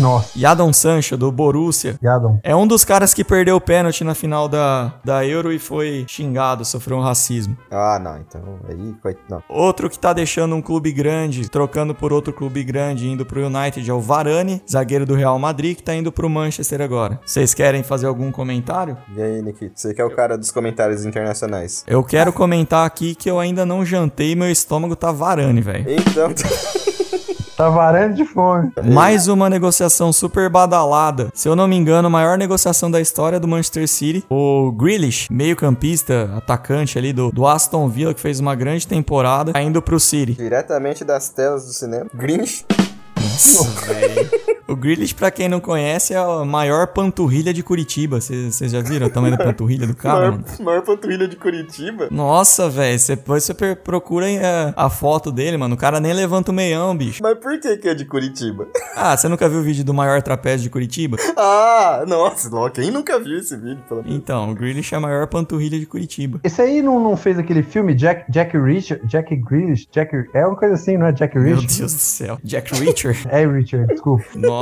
Nossa, 0.00 0.38
Jadon 0.38 0.72
Sancho, 0.72 1.16
do 1.16 1.30
Borussia. 1.32 1.98
Yadon. 2.02 2.38
É 2.42 2.54
um 2.54 2.66
dos 2.66 2.84
caras 2.84 3.14
que 3.14 3.24
perdeu 3.24 3.56
o 3.56 3.60
pênalti 3.60 4.04
na 4.04 4.14
final 4.14 4.48
da, 4.48 4.94
da 5.04 5.24
Euro 5.26 5.52
e 5.52 5.58
foi 5.58 6.04
xingado, 6.08 6.64
sofreu 6.64 6.98
um 6.98 7.00
racismo. 7.00 7.56
Ah, 7.70 7.98
não, 7.98 8.18
então 8.18 8.42
aí, 8.68 8.94
coit- 9.02 9.18
não. 9.28 9.42
Outro 9.48 9.88
que 9.88 9.98
tá 9.98 10.12
deixando 10.12 10.54
um 10.54 10.62
clube 10.62 10.92
grande, 10.92 11.48
trocando 11.48 11.94
por 11.94 12.12
outro 12.12 12.32
clube 12.32 12.62
grande, 12.62 13.08
indo 13.08 13.24
pro 13.24 13.46
United, 13.46 13.88
é 13.88 13.92
o 13.94 14.00
Varane, 14.00 14.62
zagueiro 14.70 15.06
do 15.06 15.14
Real 15.14 15.38
Madrid, 15.38 15.76
que 15.76 15.82
tá 15.82 15.94
indo 15.94 16.12
pro 16.12 16.28
Manchester 16.28 16.80
agora. 16.80 17.18
Vocês 17.24 17.54
querem 17.54 17.82
fazer 17.82 18.06
algum 18.06 18.30
comentário? 18.30 18.96
E 19.16 19.20
aí, 19.22 19.42
Nikito, 19.42 19.72
você 19.80 19.94
que 19.94 20.00
é 20.00 20.04
o 20.04 20.10
cara 20.14 20.36
dos 20.36 20.50
comentários 20.50 21.04
internacionais. 21.04 21.84
Eu 21.86 22.02
quero 22.04 22.32
comentar 22.32 22.86
aqui 22.86 23.14
que 23.14 23.30
eu 23.30 23.38
ainda 23.38 23.64
não 23.64 23.84
jantei 23.84 24.32
e 24.32 24.36
meu 24.36 24.50
estômago 24.50 24.94
tá 24.96 25.10
Varane, 25.12 25.60
velho. 25.60 25.84
Então, 25.88 26.30
Tá 27.56 27.70
varando 27.70 28.14
de 28.14 28.24
fome. 28.26 28.70
Mais 28.84 29.28
uma 29.28 29.48
negociação 29.48 30.12
super 30.12 30.50
badalada. 30.50 31.30
Se 31.32 31.48
eu 31.48 31.56
não 31.56 31.66
me 31.66 31.74
engano, 31.74 32.06
a 32.06 32.10
maior 32.10 32.36
negociação 32.36 32.90
da 32.90 33.00
história 33.00 33.40
do 33.40 33.48
Manchester 33.48 33.88
City. 33.88 34.24
O 34.28 34.70
Grealish, 34.72 35.28
meio-campista, 35.30 36.30
atacante 36.36 36.98
ali 36.98 37.14
do, 37.14 37.30
do 37.32 37.46
Aston 37.46 37.88
Villa, 37.88 38.12
que 38.12 38.20
fez 38.20 38.40
uma 38.40 38.54
grande 38.54 38.86
temporada, 38.86 39.52
tá 39.54 39.62
indo 39.62 39.80
pro 39.80 39.98
City. 39.98 40.34
diretamente 40.34 41.02
das 41.02 41.30
telas 41.30 41.64
do 41.66 41.72
cinema. 41.72 42.06
Grinch. 42.12 42.66
Nossa, 43.18 43.64
velho. 43.86 44.30
O 44.68 44.74
Grealish, 44.74 45.14
pra 45.14 45.30
quem 45.30 45.48
não 45.48 45.60
conhece, 45.60 46.12
é 46.12 46.16
a 46.16 46.44
maior 46.44 46.88
panturrilha 46.88 47.54
de 47.54 47.62
Curitiba. 47.62 48.20
Vocês 48.20 48.72
já 48.72 48.80
viram 48.80 49.06
o 49.06 49.10
tamanho 49.10 49.36
da 49.38 49.44
panturrilha 49.44 49.86
do 49.86 49.94
cara, 49.96 50.18
Maior, 50.18 50.32
mano? 50.32 50.44
maior 50.58 50.82
panturrilha 50.82 51.28
de 51.28 51.36
Curitiba. 51.36 52.08
Nossa, 52.10 52.68
velho. 52.68 52.98
Você- 52.98 53.14
Depois 53.14 53.44
você 53.44 53.54
procura 53.76 54.28
é, 54.28 54.74
a 54.76 54.90
foto 54.90 55.30
dele, 55.30 55.56
mano. 55.56 55.76
O 55.76 55.78
cara 55.78 56.00
nem 56.00 56.12
levanta 56.12 56.50
o 56.50 56.54
meião, 56.54 56.96
bicho. 56.96 57.22
Mas 57.22 57.38
por 57.38 57.58
que 57.60 57.76
que 57.76 57.88
é 57.88 57.94
de 57.94 58.04
Curitiba? 58.04 58.66
Ah, 58.98 59.14
você 59.14 59.28
nunca 59.28 59.46
viu 59.46 59.58
o 59.58 59.62
vídeo 59.62 59.84
do 59.84 59.92
maior 59.92 60.22
trapézio 60.22 60.62
de 60.62 60.70
Curitiba? 60.70 61.18
Ah, 61.36 62.02
nossa, 62.08 62.48
quem 62.70 62.90
nunca 62.90 63.20
viu 63.20 63.36
esse 63.38 63.54
vídeo? 63.54 63.78
Pelo 63.86 64.00
amor 64.00 64.10
de 64.10 64.16
Então, 64.16 64.50
o 64.50 64.54
Grealish 64.54 64.94
é 64.94 64.96
a 64.96 65.00
maior 65.00 65.26
panturrilha 65.26 65.78
de 65.78 65.84
Curitiba. 65.84 66.40
Esse 66.42 66.62
aí 66.62 66.80
não, 66.80 66.98
não 66.98 67.14
fez 67.14 67.38
aquele 67.38 67.62
filme 67.62 67.94
Jack, 67.94 68.24
Jack 68.32 68.56
Richard, 68.56 69.06
Jack 69.06 69.36
Grealish, 69.36 69.86
Jack, 69.92 70.16
é 70.32 70.46
uma 70.46 70.56
coisa 70.56 70.76
assim, 70.76 70.96
não 70.96 71.04
é 71.08 71.12
Jack 71.12 71.36
Meu 71.38 71.44
Richard? 71.56 71.76
Deus 71.78 71.92
do 71.92 71.98
céu. 71.98 72.38
Jack 72.42 72.74
Reacher. 72.74 73.18
É 73.28 73.46
Richard, 73.46 73.86
desculpa. 73.92 74.24
Nossa, 74.34 74.55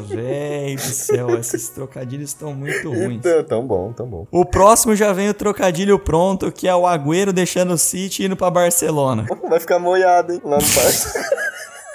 velho 0.00 0.76
do 0.76 0.82
céu. 0.82 1.38
Esses 1.38 1.68
trocadilhos 1.68 2.30
estão 2.30 2.54
muito 2.54 2.88
ruins. 2.88 3.16
Então, 3.16 3.44
tão 3.44 3.66
bom, 3.66 3.92
tão 3.92 4.06
bom. 4.06 4.26
O 4.30 4.44
próximo 4.44 4.94
já 4.94 5.12
vem 5.12 5.28
o 5.28 5.34
trocadilho 5.34 5.98
pronto, 5.98 6.50
que 6.52 6.68
é 6.68 6.74
o 6.74 6.86
Agüero 6.86 7.32
deixando 7.32 7.72
o 7.74 7.78
City 7.78 8.22
e 8.22 8.26
indo 8.26 8.36
pra 8.36 8.50
Barcelona. 8.50 9.26
Vai 9.48 9.60
ficar 9.60 9.78
molhado, 9.78 10.32
hein? 10.32 10.40
Lá 10.44 10.58
no 10.58 10.62
parque. 10.62 11.30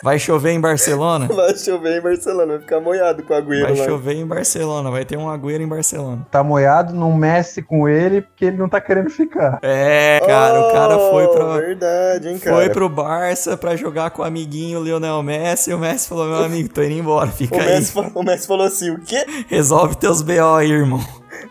Vai 0.05 0.19
chover 0.19 0.51
em 0.51 0.61
Barcelona? 0.61 1.25
Vai 1.27 1.57
chover 1.57 1.97
em 1.97 2.01
Barcelona, 2.01 2.45
vai 2.53 2.59
ficar 2.59 2.79
molhado 2.79 3.23
com 3.23 3.33
a 3.33 3.37
agüero 3.37 3.65
Vai 3.69 3.75
lá. 3.75 3.85
chover 3.85 4.13
em 4.13 4.25
Barcelona, 4.25 4.91
vai 4.91 5.03
ter 5.03 5.17
um 5.17 5.27
Agüero 5.27 5.63
em 5.63 5.67
Barcelona. 5.67 6.27
Tá 6.29 6.43
moiado, 6.43 6.93
não 6.93 7.11
mexe 7.11 7.63
com 7.63 7.89
ele 7.89 8.21
porque 8.21 8.45
ele 8.45 8.57
não 8.57 8.69
tá 8.69 8.79
querendo 8.79 9.09
ficar. 9.09 9.57
É, 9.63 10.19
cara, 10.23 10.59
o 10.59 10.71
cara 10.71 10.99
foi 11.09 11.25
Oh, 11.25 11.29
pra. 11.29 11.57
Verdade, 11.57 12.29
hein, 12.29 12.37
cara. 12.37 12.55
Foi 12.55 12.69
pro 12.69 12.87
Barça 12.87 13.57
pra 13.57 13.75
jogar 13.75 14.11
com 14.11 14.21
o 14.21 14.25
amiguinho 14.25 14.83
Lionel 14.83 15.23
Messi 15.23 15.71
e 15.71 15.73
o 15.73 15.79
Messi 15.79 16.07
falou: 16.07 16.27
Meu 16.27 16.37
amigo, 16.45 16.69
tô 16.69 16.83
indo 16.83 16.93
embora, 16.99 17.29
O 17.29 17.33
fica 17.33 17.59
aí. 17.59 17.65
Messi, 17.65 17.91
o 18.13 18.21
Messi 18.23 18.45
falou 18.45 18.67
assim: 18.67 18.91
o 18.91 18.99
quê? 19.01 19.25
Resolve 19.47 19.95
teus 19.97 20.21
BO 20.21 20.55
aí, 20.55 20.69
irmão. 20.71 20.99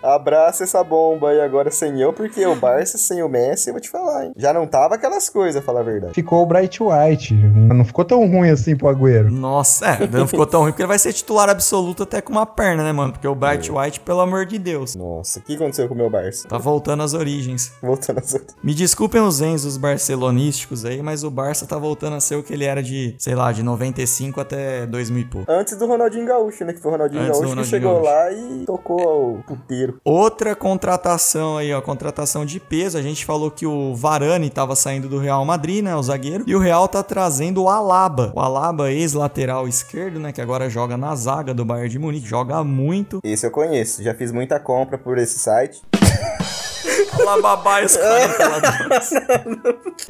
Abraça 0.03 0.65
essa 0.65 0.83
bomba 0.85 1.31
aí 1.31 1.41
agora 1.41 1.71
sem 1.71 2.01
eu, 2.01 2.13
porque 2.13 2.45
o 2.47 2.55
Barça 2.55 2.99
sem 2.99 3.23
o 3.23 3.29
Messi, 3.29 3.69
eu 3.69 3.75
vou 3.75 3.81
te 3.81 3.89
falar, 3.91 4.27
hein? 4.27 4.33
Já 4.37 4.53
não 4.53 4.67
tava 4.67 4.95
aquelas 4.97 5.29
coisas, 5.29 5.63
falar 5.65 5.81
a 5.81 5.85
verdade. 5.85 6.15
Ficou 6.15 6.43
o 6.43 6.47
Bright 6.47 6.79
White. 6.83 7.35
Não 7.35 7.85
ficou 7.85 8.05
tão 8.05 8.21
ruim 8.29 8.51
assim 8.51 8.77
pro 8.77 8.89
Agüero. 8.89 9.31
Nossa, 9.31 9.87
é, 9.87 10.07
não 10.07 10.27
ficou 10.27 10.47
tão 10.47 10.61
ruim 10.63 10.71
porque 10.73 10.83
ele 10.83 10.89
vai 10.89 10.99
ser 10.99 11.13
titular 11.13 11.49
absoluto 11.49 12.03
até 12.03 12.21
com 12.21 12.33
uma 12.33 12.47
perna, 12.47 12.83
né, 12.85 12.93
mano? 12.93 13.13
Porque 13.13 13.27
o 13.29 13.35
Bright 13.35 13.71
É. 13.71 13.73
White, 13.75 14.01
pelo 14.01 14.21
amor 14.21 14.47
de 14.47 14.59
Deus, 14.59 14.95
Nossa, 14.95 15.39
o 15.39 15.43
que 15.43 15.55
aconteceu 15.57 15.89
com 15.89 15.95
o 15.95 15.97
meu 15.97 16.11
Barça? 16.11 16.49
tá 16.49 16.59
voltando 16.59 17.03
às 17.03 17.15
origens. 17.15 17.73
Voltando 17.83 18.19
às 18.19 18.35
outras. 18.35 18.57
Me 18.63 18.75
desculpem 18.75 19.21
os 19.21 19.41
enzos 19.41 19.77
barcelonísticos 19.77 20.85
aí, 20.85 21.03
mas 21.03 21.25
o 21.25 21.31
Barça 21.31 21.67
tá 21.67 21.79
voltando 21.79 22.17
a 22.17 22.21
ser 22.21 22.37
o 22.37 22.43
que 22.43 22.53
ele 22.53 22.65
era 22.65 22.83
de, 22.83 23.15
sei 23.19 23.35
lá, 23.35 23.53
de 23.53 23.63
95 23.63 24.41
até 24.41 24.87
2000 24.87 25.23
e 25.23 25.25
pouco. 25.27 25.51
Antes 25.51 25.77
do 25.77 25.87
Ronaldinho 25.87 26.27
Gaúcho, 26.27 26.65
né? 26.65 26.73
Que 26.73 26.81
foi 26.81 26.91
o 26.91 26.93
Ronaldinho 26.93 27.23
Antes 27.23 27.39
do 27.41 27.43
Gaúcho 27.49 27.65
que 27.65 27.71
Ronaldinho 27.71 27.71
chegou 27.81 28.03
Gaúcho. 28.03 28.11
lá 28.11 28.33
e 28.33 28.65
tocou 28.67 29.35
o 29.49 29.57
puteiro. 29.75 30.01
Outra 30.05 30.55
contratação 30.55 31.59
aí, 31.59 31.73
ó, 31.73 31.81
contratação 31.81 32.45
de 32.47 32.61
peso. 32.61 32.97
A 32.97 33.03
gente 33.03 33.25
falou 33.25 33.51
que 33.51 33.67
o 33.67 33.95
Varane 33.95 34.49
tava 34.51 34.77
saindo 34.77 35.09
do 35.09 35.19
Real 35.19 35.45
Madrid, 35.45 35.83
né, 35.83 35.95
o 35.95 36.03
zagueiro, 36.03 36.45
e 36.47 36.55
o 36.55 36.59
Real 36.59 36.87
tá 36.89 37.03
trazendo 37.03 37.63
o 37.63 37.69
Alaba. 37.69 38.33
O 38.35 38.41
Alaba, 38.41 38.91
ex-lateral 38.91 39.67
esquerdo, 39.69 40.21
né, 40.21 40.33
que 40.33 40.41
agora 40.41 40.71
joga 40.71 40.97
na 40.97 41.15
zaga 41.17 41.53
do 41.53 41.65
Bayern 41.65 41.89
de 41.89 41.99
Munique, 41.99 42.27
joga 42.27 42.63
muito. 42.63 43.21
Esse 43.25 43.47
eu 43.47 43.51
conheço, 43.51 44.03
já 44.03 44.15
fiz 44.15 44.33
muita 44.33 44.59
compra 44.61 44.97
por 44.97 45.19
esse 45.19 45.39
site. 45.39 45.83
Alaba 47.27 47.85
os 47.85 47.97
40 47.97 48.49
ladrões. 48.49 49.11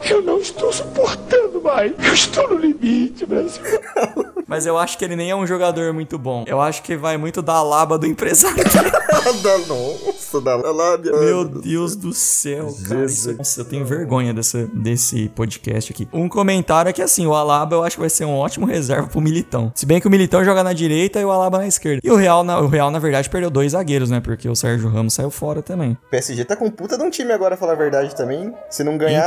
Eu 0.10 0.22
não 0.22 0.38
estou 0.38 0.72
suportando 0.72 1.62
mais. 1.62 1.92
Eu 1.98 2.14
estou 2.14 2.48
no 2.48 2.56
limite, 2.56 3.24
Brasil. 3.26 3.62
Mas 4.54 4.66
eu 4.66 4.78
acho 4.78 4.96
que 4.96 5.04
ele 5.04 5.16
nem 5.16 5.30
é 5.30 5.34
um 5.34 5.44
jogador 5.44 5.92
muito 5.92 6.16
bom. 6.16 6.44
Eu 6.46 6.60
acho 6.60 6.80
que 6.84 6.96
vai 6.96 7.16
muito 7.16 7.42
da 7.42 7.54
Alaba 7.54 7.98
do 7.98 8.06
empresário. 8.06 8.62
da 9.42 9.58
nossa, 9.66 10.40
da 10.40 10.56
lábia. 10.70 11.10
Meu 11.10 11.44
Deus 11.44 11.96
do 11.96 12.12
céu, 12.12 12.72
cara. 12.88 13.04
Isso- 13.04 13.32
Nossa, 13.36 13.60
eu 13.62 13.64
tenho 13.64 13.84
vergonha 13.84 14.32
dessa, 14.32 14.68
desse 14.72 15.28
podcast 15.30 15.92
aqui. 15.92 16.06
Um 16.12 16.28
comentário 16.28 16.88
é 16.88 16.92
que 16.92 17.02
assim, 17.02 17.26
o 17.26 17.34
Alaba 17.34 17.74
eu 17.74 17.82
acho 17.82 17.96
que 17.96 18.00
vai 18.00 18.08
ser 18.10 18.26
um 18.26 18.36
ótimo 18.36 18.64
reserva 18.64 19.08
pro 19.08 19.20
Militão. 19.20 19.72
Se 19.74 19.84
bem 19.84 20.00
que 20.00 20.06
o 20.06 20.10
Militão 20.10 20.44
joga 20.44 20.62
na 20.62 20.72
direita 20.72 21.20
e 21.20 21.24
o 21.24 21.32
Alaba 21.32 21.58
na 21.58 21.66
esquerda. 21.66 22.00
E 22.04 22.08
o 22.10 22.14
Real, 22.14 22.44
na, 22.44 22.60
o 22.60 22.68
Real 22.68 22.92
na 22.92 23.00
verdade, 23.00 23.28
perdeu 23.28 23.50
dois 23.50 23.72
zagueiros, 23.72 24.08
né? 24.08 24.20
Porque 24.20 24.48
o 24.48 24.54
Sérgio 24.54 24.88
Ramos 24.88 25.14
saiu 25.14 25.30
fora 25.32 25.62
também. 25.62 25.98
O 26.06 26.10
PSG 26.10 26.44
tá 26.44 26.54
com 26.54 26.70
puta 26.70 26.96
de 26.96 27.02
um 27.02 27.10
time 27.10 27.32
agora, 27.32 27.56
falar 27.56 27.72
a 27.72 27.76
verdade 27.76 28.14
também. 28.14 28.54
Se 28.70 28.84
não 28.84 28.96
ganhar 28.96 29.24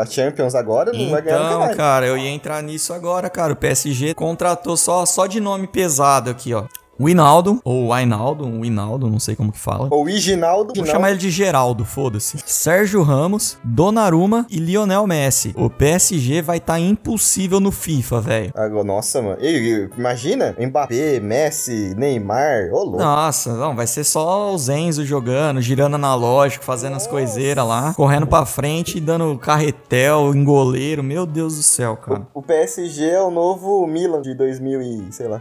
a 0.00 0.06
Champions 0.06 0.54
agora, 0.54 0.90
não 0.90 1.10
vai 1.10 1.20
ganhar 1.20 1.44
Então, 1.44 1.76
cara, 1.76 2.06
eu 2.06 2.16
ia 2.16 2.30
entrar 2.30 2.62
nisso 2.62 2.94
agora, 2.94 3.28
cara. 3.28 3.52
O 3.52 3.56
PSG 3.56 4.14
contratou 4.14 4.69
só, 4.76 5.04
só 5.06 5.26
de 5.26 5.40
nome 5.40 5.66
pesado 5.66 6.30
aqui, 6.30 6.54
ó. 6.54 6.64
O 7.00 7.08
Hinaldo, 7.08 7.62
ou 7.64 7.86
o 7.86 7.92
Ainaldo, 7.94 8.46
o 8.46 8.62
Hinaldo, 8.62 9.08
não 9.08 9.18
sei 9.18 9.34
como 9.34 9.50
que 9.50 9.58
fala. 9.58 9.88
O 9.90 10.06
Iginaldo. 10.06 10.74
Vou 10.76 10.84
chamar 10.84 11.12
ele 11.12 11.18
de 11.18 11.30
Geraldo, 11.30 11.82
foda-se. 11.82 12.36
Sérgio 12.44 13.02
Ramos, 13.02 13.56
Donnarumma 13.64 14.44
e 14.50 14.58
Lionel 14.58 15.06
Messi. 15.06 15.54
O 15.56 15.70
PSG 15.70 16.42
vai 16.42 16.58
estar 16.58 16.78
impossível 16.78 17.58
no 17.58 17.72
FIFA, 17.72 18.20
velho. 18.20 18.52
Agora, 18.54 18.84
nossa, 18.84 19.22
mano. 19.22 19.38
E, 19.40 19.88
imagina, 19.96 20.54
Mbappé, 20.60 21.20
Messi, 21.20 21.94
Neymar. 21.96 22.68
Ô, 22.70 22.84
louco. 22.84 22.98
Nossa, 22.98 23.56
não, 23.56 23.74
vai 23.74 23.86
ser 23.86 24.04
só 24.04 24.52
o 24.52 24.58
Zenzo 24.58 25.02
jogando, 25.06 25.62
girando 25.62 25.94
analógico, 25.94 26.62
fazendo 26.62 26.96
as 26.96 27.06
coiseiras 27.06 27.66
lá, 27.66 27.94
correndo 27.94 28.26
pra 28.26 28.44
frente 28.44 28.98
e 28.98 29.00
dando 29.00 29.38
carretel, 29.38 30.34
engoleiro. 30.34 31.02
Meu 31.02 31.24
Deus 31.24 31.56
do 31.56 31.62
céu, 31.62 31.96
cara. 31.96 32.26
O 32.34 32.42
PSG 32.42 33.08
é 33.08 33.22
o 33.22 33.30
novo 33.30 33.86
Milan 33.86 34.20
de 34.20 34.34
2000 34.34 34.82
e, 34.82 35.12
sei 35.12 35.28
lá, 35.28 35.40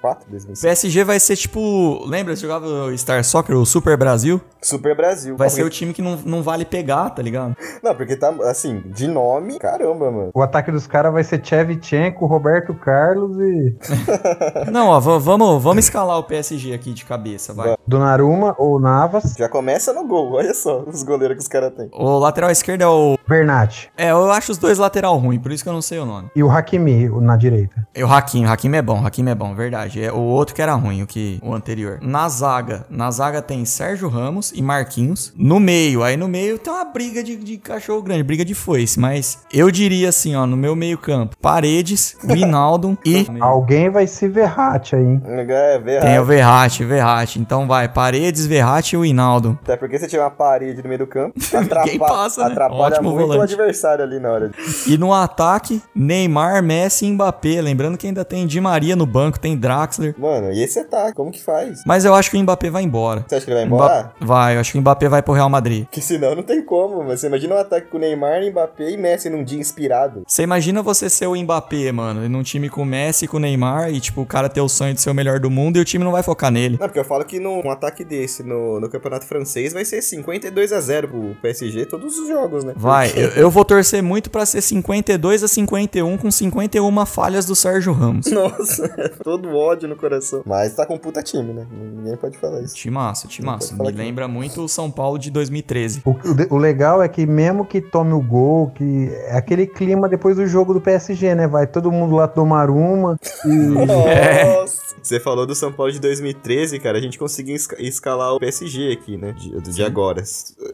2004, 0.00 0.26
O 0.26 0.30
2005. 0.30 0.60
PSG 0.66 1.04
vai 1.04 1.20
ser 1.20 1.36
tipo. 1.36 2.04
Lembra? 2.06 2.34
Você 2.34 2.42
jogava 2.42 2.66
o 2.66 2.96
Star 2.98 3.22
Soccer, 3.24 3.56
o 3.56 3.66
Super 3.66 3.96
Brasil? 3.96 4.40
Super 4.62 4.96
Brasil. 4.96 5.36
Vai 5.36 5.48
Porque- 5.48 5.60
ser 5.62 5.66
o 5.66 5.70
time 5.70 5.92
que 5.92 6.02
não, 6.02 6.16
não 6.24 6.42
vale 6.42 6.64
pegar, 6.64 7.10
tá 7.10 7.22
ligado? 7.22 7.56
Não, 7.82 7.94
porque 7.94 8.16
tá, 8.16 8.30
assim, 8.44 8.82
de 8.86 9.06
nome, 9.06 9.58
caramba, 9.58 10.10
mano. 10.10 10.30
O 10.34 10.42
ataque 10.42 10.70
dos 10.70 10.86
caras 10.86 11.12
vai 11.12 11.22
ser 11.24 11.44
Chevchenko, 11.44 12.26
Roberto 12.26 12.74
Carlos 12.74 13.36
e 13.40 13.76
Não, 14.70 14.88
ó, 14.88 15.00
va- 15.00 15.18
vamos, 15.18 15.62
vamos 15.62 15.84
escalar 15.84 16.18
o 16.18 16.22
PSG 16.24 16.72
aqui 16.74 16.92
de 16.92 17.04
cabeça, 17.04 17.52
vai. 17.52 17.74
Donnarumma 17.86 18.54
ou 18.58 18.78
Navas, 18.80 19.34
Já 19.38 19.48
começa 19.48 19.92
no 19.92 20.06
gol, 20.06 20.32
olha 20.32 20.54
só 20.54 20.80
os 20.86 21.02
goleiros 21.02 21.36
que 21.36 21.42
os 21.42 21.48
caras 21.48 21.72
têm. 21.74 21.88
O 21.92 22.18
lateral 22.18 22.50
esquerdo 22.50 22.82
é 22.82 22.86
o. 22.86 23.18
Bernat 23.28 23.88
É, 23.96 24.10
eu 24.10 24.30
acho 24.32 24.50
os 24.52 24.58
dois 24.58 24.76
lateral 24.78 25.16
ruim, 25.18 25.38
por 25.38 25.52
isso 25.52 25.62
que 25.62 25.68
eu 25.68 25.72
não 25.72 25.82
sei 25.82 25.98
o 26.00 26.04
nome. 26.06 26.28
e 26.34 26.42
o 26.42 26.50
Hakimi 26.50 27.08
na 27.20 27.36
direita. 27.36 27.86
E 27.94 28.02
o 28.02 28.12
Hakim, 28.12 28.44
o 28.44 28.50
Hakim 28.50 28.74
é 28.74 28.82
bom, 28.82 29.00
o 29.02 29.06
Hakim 29.06 29.28
é 29.28 29.34
bom, 29.34 29.54
verdade. 29.54 29.89
É 29.98 30.12
o 30.12 30.18
outro 30.18 30.54
que 30.54 30.62
era 30.62 30.74
ruim, 30.74 31.02
o 31.02 31.06
que 31.06 31.38
o 31.42 31.54
anterior. 31.54 31.98
Na 32.02 32.28
zaga, 32.28 32.84
na 32.90 33.10
zaga 33.10 33.40
tem 33.42 33.64
Sérgio 33.64 34.08
Ramos 34.08 34.52
e 34.54 34.62
Marquinhos. 34.62 35.32
No 35.36 35.58
meio, 35.58 36.02
aí 36.02 36.16
no 36.16 36.28
meio 36.28 36.58
tem 36.58 36.72
uma 36.72 36.84
briga 36.84 37.22
de, 37.22 37.36
de 37.36 37.56
cachorro 37.56 38.02
grande, 38.02 38.22
briga 38.22 38.44
de 38.44 38.54
foice, 38.54 38.98
mas 39.00 39.38
eu 39.52 39.70
diria 39.70 40.08
assim, 40.10 40.36
ó, 40.36 40.46
no 40.46 40.56
meu 40.56 40.76
meio-campo, 40.76 41.36
Paredes, 41.40 42.16
Vinaldo 42.22 42.96
e 43.04 43.26
Alguém 43.40 43.88
vai 43.90 44.06
se 44.06 44.28
Verratti 44.28 44.94
aí, 44.96 45.02
hein? 45.02 45.22
É, 45.24 45.78
Verratti. 45.78 46.06
tem 46.06 46.18
o 46.18 46.24
Verratti, 46.24 46.84
Verratti. 46.84 47.38
Então 47.40 47.66
vai 47.66 47.88
Paredes, 47.88 48.46
Verratti 48.46 48.94
e 48.94 48.98
o 48.98 49.04
Hinaldo. 49.04 49.58
Até 49.62 49.76
porque 49.76 49.98
você 49.98 50.06
tinha 50.06 50.22
uma 50.22 50.30
parede 50.30 50.82
no 50.82 50.88
meio 50.88 51.00
do 51.00 51.06
campo, 51.06 51.34
atrapa 51.56 51.98
passa, 51.98 52.44
né? 52.44 52.52
atrapalha 52.52 52.96
Ótimo 52.96 53.10
muito 53.10 53.24
o 53.24 53.26
volante. 53.26 53.54
adversário 53.54 54.04
ali 54.04 54.18
na 54.18 54.30
hora. 54.30 54.50
E 54.86 54.98
no 54.98 55.12
ataque, 55.12 55.82
Neymar, 55.94 56.62
Messi 56.62 57.06
e 57.06 57.12
Mbappé. 57.12 57.60
Lembrando 57.60 57.96
que 57.96 58.06
ainda 58.06 58.24
tem 58.24 58.46
Di 58.46 58.60
Maria 58.60 58.96
no 58.96 59.06
banco, 59.06 59.38
tem 59.38 59.56
Draxler. 59.80 60.14
Mano, 60.18 60.52
e 60.52 60.62
esse 60.62 60.78
ataque, 60.78 61.14
como 61.14 61.30
que 61.30 61.42
faz? 61.42 61.82
Mas 61.86 62.04
eu 62.04 62.14
acho 62.14 62.30
que 62.30 62.36
o 62.36 62.40
Mbappé 62.42 62.70
vai 62.70 62.82
embora. 62.82 63.24
Você 63.26 63.36
acha 63.36 63.44
que 63.44 63.50
ele 63.50 63.58
vai 63.60 63.66
embora? 63.66 64.12
Mba- 64.20 64.26
Vai, 64.26 64.56
eu 64.56 64.60
acho 64.60 64.72
que 64.72 64.78
o 64.78 64.80
Mbappé 64.80 65.08
vai 65.08 65.22
pro 65.22 65.32
Real 65.34 65.48
Madrid. 65.48 65.86
Que 65.90 66.00
senão 66.00 66.34
não 66.34 66.42
tem 66.42 66.62
como, 66.62 67.02
mas 67.02 67.20
você 67.20 67.26
imagina 67.26 67.54
um 67.54 67.58
ataque 67.58 67.88
com 67.88 67.98
Neymar, 67.98 68.42
Mbappé 68.50 68.90
e 68.90 68.96
Messi 68.96 69.30
num 69.30 69.42
dia 69.42 69.58
inspirado. 69.58 70.22
Você 70.26 70.42
imagina 70.42 70.82
você 70.82 71.08
ser 71.08 71.26
o 71.26 71.34
Mbappé, 71.36 71.90
mano, 71.92 72.28
num 72.28 72.42
time 72.42 72.68
com 72.68 72.82
o 72.82 72.86
Messi 72.86 73.24
e 73.24 73.28
com 73.28 73.36
o 73.38 73.40
Neymar 73.40 73.90
e, 73.92 74.00
tipo, 74.00 74.20
o 74.20 74.26
cara 74.26 74.48
ter 74.48 74.60
o 74.60 74.68
sonho 74.68 74.94
de 74.94 75.00
ser 75.00 75.10
o 75.10 75.14
melhor 75.14 75.38
do 75.40 75.50
mundo 75.50 75.76
e 75.78 75.80
o 75.80 75.84
time 75.84 76.04
não 76.04 76.12
vai 76.12 76.22
focar 76.22 76.50
nele. 76.50 76.76
Não, 76.80 76.86
porque 76.86 76.98
eu 77.00 77.04
falo 77.04 77.24
que 77.24 77.38
num 77.40 77.60
um 77.64 77.70
ataque 77.70 78.04
desse 78.04 78.42
no, 78.42 78.80
no 78.80 78.88
campeonato 78.88 79.26
francês 79.26 79.72
vai 79.72 79.84
ser 79.84 80.02
52 80.02 80.72
a 80.72 80.80
0 80.80 81.08
pro 81.08 81.36
PSG 81.42 81.86
todos 81.86 82.18
os 82.18 82.28
jogos, 82.28 82.64
né? 82.64 82.72
Vai, 82.76 83.08
Porque- 83.08 83.20
eu, 83.20 83.28
eu 83.30 83.50
vou 83.50 83.64
torcer 83.64 84.02
muito 84.02 84.30
pra 84.30 84.44
ser 84.46 84.60
52 84.60 85.42
a 85.42 85.48
51 85.48 86.16
com 86.18 86.30
51 86.30 87.06
falhas 87.06 87.44
do 87.46 87.54
Sérgio 87.54 87.92
Ramos. 87.92 88.26
Nossa, 88.30 88.88
todo 89.22 89.48
ódio 89.56 89.69
no 89.86 89.96
coração. 89.96 90.42
Mas 90.46 90.74
tá 90.74 90.84
com 90.86 90.94
um 90.94 90.98
puta 90.98 91.22
time, 91.22 91.52
né? 91.52 91.66
Ninguém 91.70 92.16
pode 92.16 92.36
falar 92.38 92.60
isso. 92.62 92.74
Timaço, 92.74 93.28
timaço. 93.28 93.72
Me 93.72 93.78
falar 93.78 93.92
que- 93.92 93.98
lembra 93.98 94.26
muito 94.28 94.62
o 94.62 94.68
São 94.68 94.90
Paulo 94.90 95.18
de 95.18 95.30
2013. 95.30 96.02
O, 96.04 96.14
o 96.54 96.58
legal 96.58 97.02
é 97.02 97.08
que 97.08 97.26
mesmo 97.26 97.64
que 97.64 97.80
tome 97.80 98.12
o 98.12 98.20
gol, 98.20 98.70
que 98.70 99.08
é 99.26 99.36
aquele 99.36 99.66
clima 99.66 100.08
depois 100.08 100.36
do 100.36 100.46
jogo 100.46 100.72
do 100.74 100.80
PSG, 100.80 101.34
né? 101.34 101.46
Vai 101.46 101.66
todo 101.66 101.90
mundo 101.92 102.14
lá 102.16 102.26
tomar 102.28 102.70
uma 102.70 103.18
e 103.46 103.50
É. 104.10 104.44
Nossa! 104.56 104.80
Você 105.02 105.18
falou 105.18 105.46
do 105.46 105.54
São 105.54 105.72
Paulo 105.72 105.90
de 105.90 105.98
2013, 106.00 106.78
cara. 106.78 106.98
A 106.98 107.00
gente 107.00 107.18
conseguiu 107.18 107.56
esca- 107.56 107.76
escalar 107.80 108.34
o 108.34 108.38
PSG 108.40 108.92
aqui, 108.92 109.16
né? 109.16 109.32
De, 109.32 109.60
de 109.60 109.82
agora. 109.82 110.22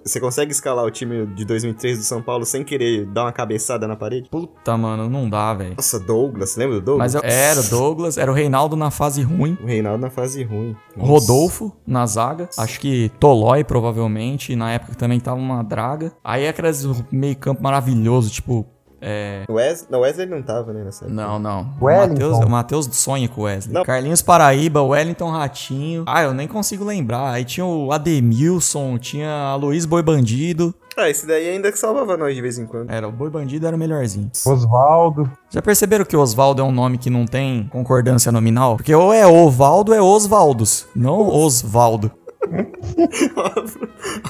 Você 0.06 0.20
consegue 0.20 0.52
escalar 0.52 0.84
o 0.84 0.90
time 0.90 1.26
de 1.26 1.44
2013 1.44 1.98
do 1.98 2.04
São 2.04 2.22
Paulo 2.22 2.46
sem 2.46 2.62
querer 2.62 3.06
dar 3.06 3.24
uma 3.24 3.32
cabeçada 3.32 3.88
na 3.88 3.96
parede? 3.96 4.28
Puta, 4.30 4.76
mano, 4.76 5.10
não 5.10 5.28
dá, 5.28 5.52
velho. 5.52 5.74
Nossa, 5.76 5.98
Douglas, 5.98 6.56
lembra 6.56 6.76
do 6.76 6.80
Douglas? 6.80 7.14
Mas 7.14 7.24
era 7.24 7.60
o 7.60 7.68
Douglas, 7.68 8.16
era 8.16 8.30
o 8.30 8.34
Reinaldo 8.34 8.76
na 8.76 8.92
fase 8.92 9.22
ruim. 9.22 9.58
O 9.60 9.66
Reinaldo 9.66 9.98
na 9.98 10.08
fase 10.08 10.44
ruim. 10.44 10.76
Nossa. 10.96 11.10
Rodolfo 11.10 11.72
na 11.84 12.06
zaga. 12.06 12.48
Acho 12.56 12.78
que 12.78 13.10
Tolói, 13.18 13.64
provavelmente. 13.64 14.54
Na 14.54 14.70
época 14.70 14.94
também 14.94 15.18
tava 15.18 15.40
uma 15.40 15.64
draga. 15.64 16.12
Aí 16.22 16.46
aqueles 16.46 16.86
meio 17.10 17.36
campo 17.36 17.60
maravilhoso, 17.60 18.30
tipo. 18.30 18.64
É. 19.00 19.44
Wes... 19.48 19.86
Não, 19.90 20.00
Wesley 20.00 20.26
não 20.26 20.42
tava, 20.42 20.72
né, 20.72 20.82
nessa 20.84 21.04
época. 21.04 21.14
Não, 21.14 21.38
não. 21.38 21.74
O 21.80 21.84
Wellington. 21.84 22.12
Matheus, 22.12 22.38
o 22.38 22.48
Matheus 22.48 22.88
sonha 22.92 23.28
com 23.28 23.42
o 23.42 23.44
Wesley. 23.44 23.74
Não. 23.74 23.82
Carlinhos 23.82 24.22
Paraíba, 24.22 24.82
Wellington 24.82 25.30
Ratinho. 25.30 26.04
Ah, 26.06 26.22
eu 26.22 26.32
nem 26.32 26.48
consigo 26.48 26.84
lembrar. 26.84 27.32
Aí 27.32 27.44
tinha 27.44 27.66
o 27.66 27.92
Ademilson, 27.92 28.98
tinha 28.98 29.30
a 29.30 29.54
Luiz 29.54 29.84
Boi 29.84 30.02
Bandido. 30.02 30.74
Ah, 30.96 31.10
esse 31.10 31.26
daí 31.26 31.50
ainda 31.50 31.70
que 31.70 31.78
salvava 31.78 32.16
nós 32.16 32.34
de 32.34 32.40
vez 32.40 32.58
em 32.58 32.64
quando. 32.64 32.90
Era, 32.90 33.06
o 33.06 33.12
Boi 33.12 33.28
Bandido 33.28 33.66
era 33.66 33.76
o 33.76 33.78
melhorzinho. 33.78 34.30
Osvaldo. 34.46 35.30
Já 35.50 35.60
perceberam 35.60 36.06
que 36.06 36.16
Osvaldo 36.16 36.62
é 36.62 36.64
um 36.64 36.72
nome 36.72 36.96
que 36.96 37.10
não 37.10 37.26
tem 37.26 37.68
concordância 37.70 38.32
nominal? 38.32 38.76
Porque 38.76 38.94
ou 38.94 39.12
é 39.12 39.26
Ovaldo 39.26 39.92
ou 39.92 39.98
é 39.98 40.00
Osvaldos, 40.00 40.86
não 40.96 41.28
Osvaldo. 41.28 42.10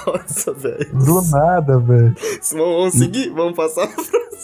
Nossa, 0.07 0.53
velho. 0.55 0.93
Do 0.95 1.23
nada, 1.31 1.79
velho. 1.79 2.15
Vamos, 2.53 2.77
vamos 2.77 2.95
seguir? 2.95 3.31
Vamos 3.31 3.55
passar? 3.55 3.89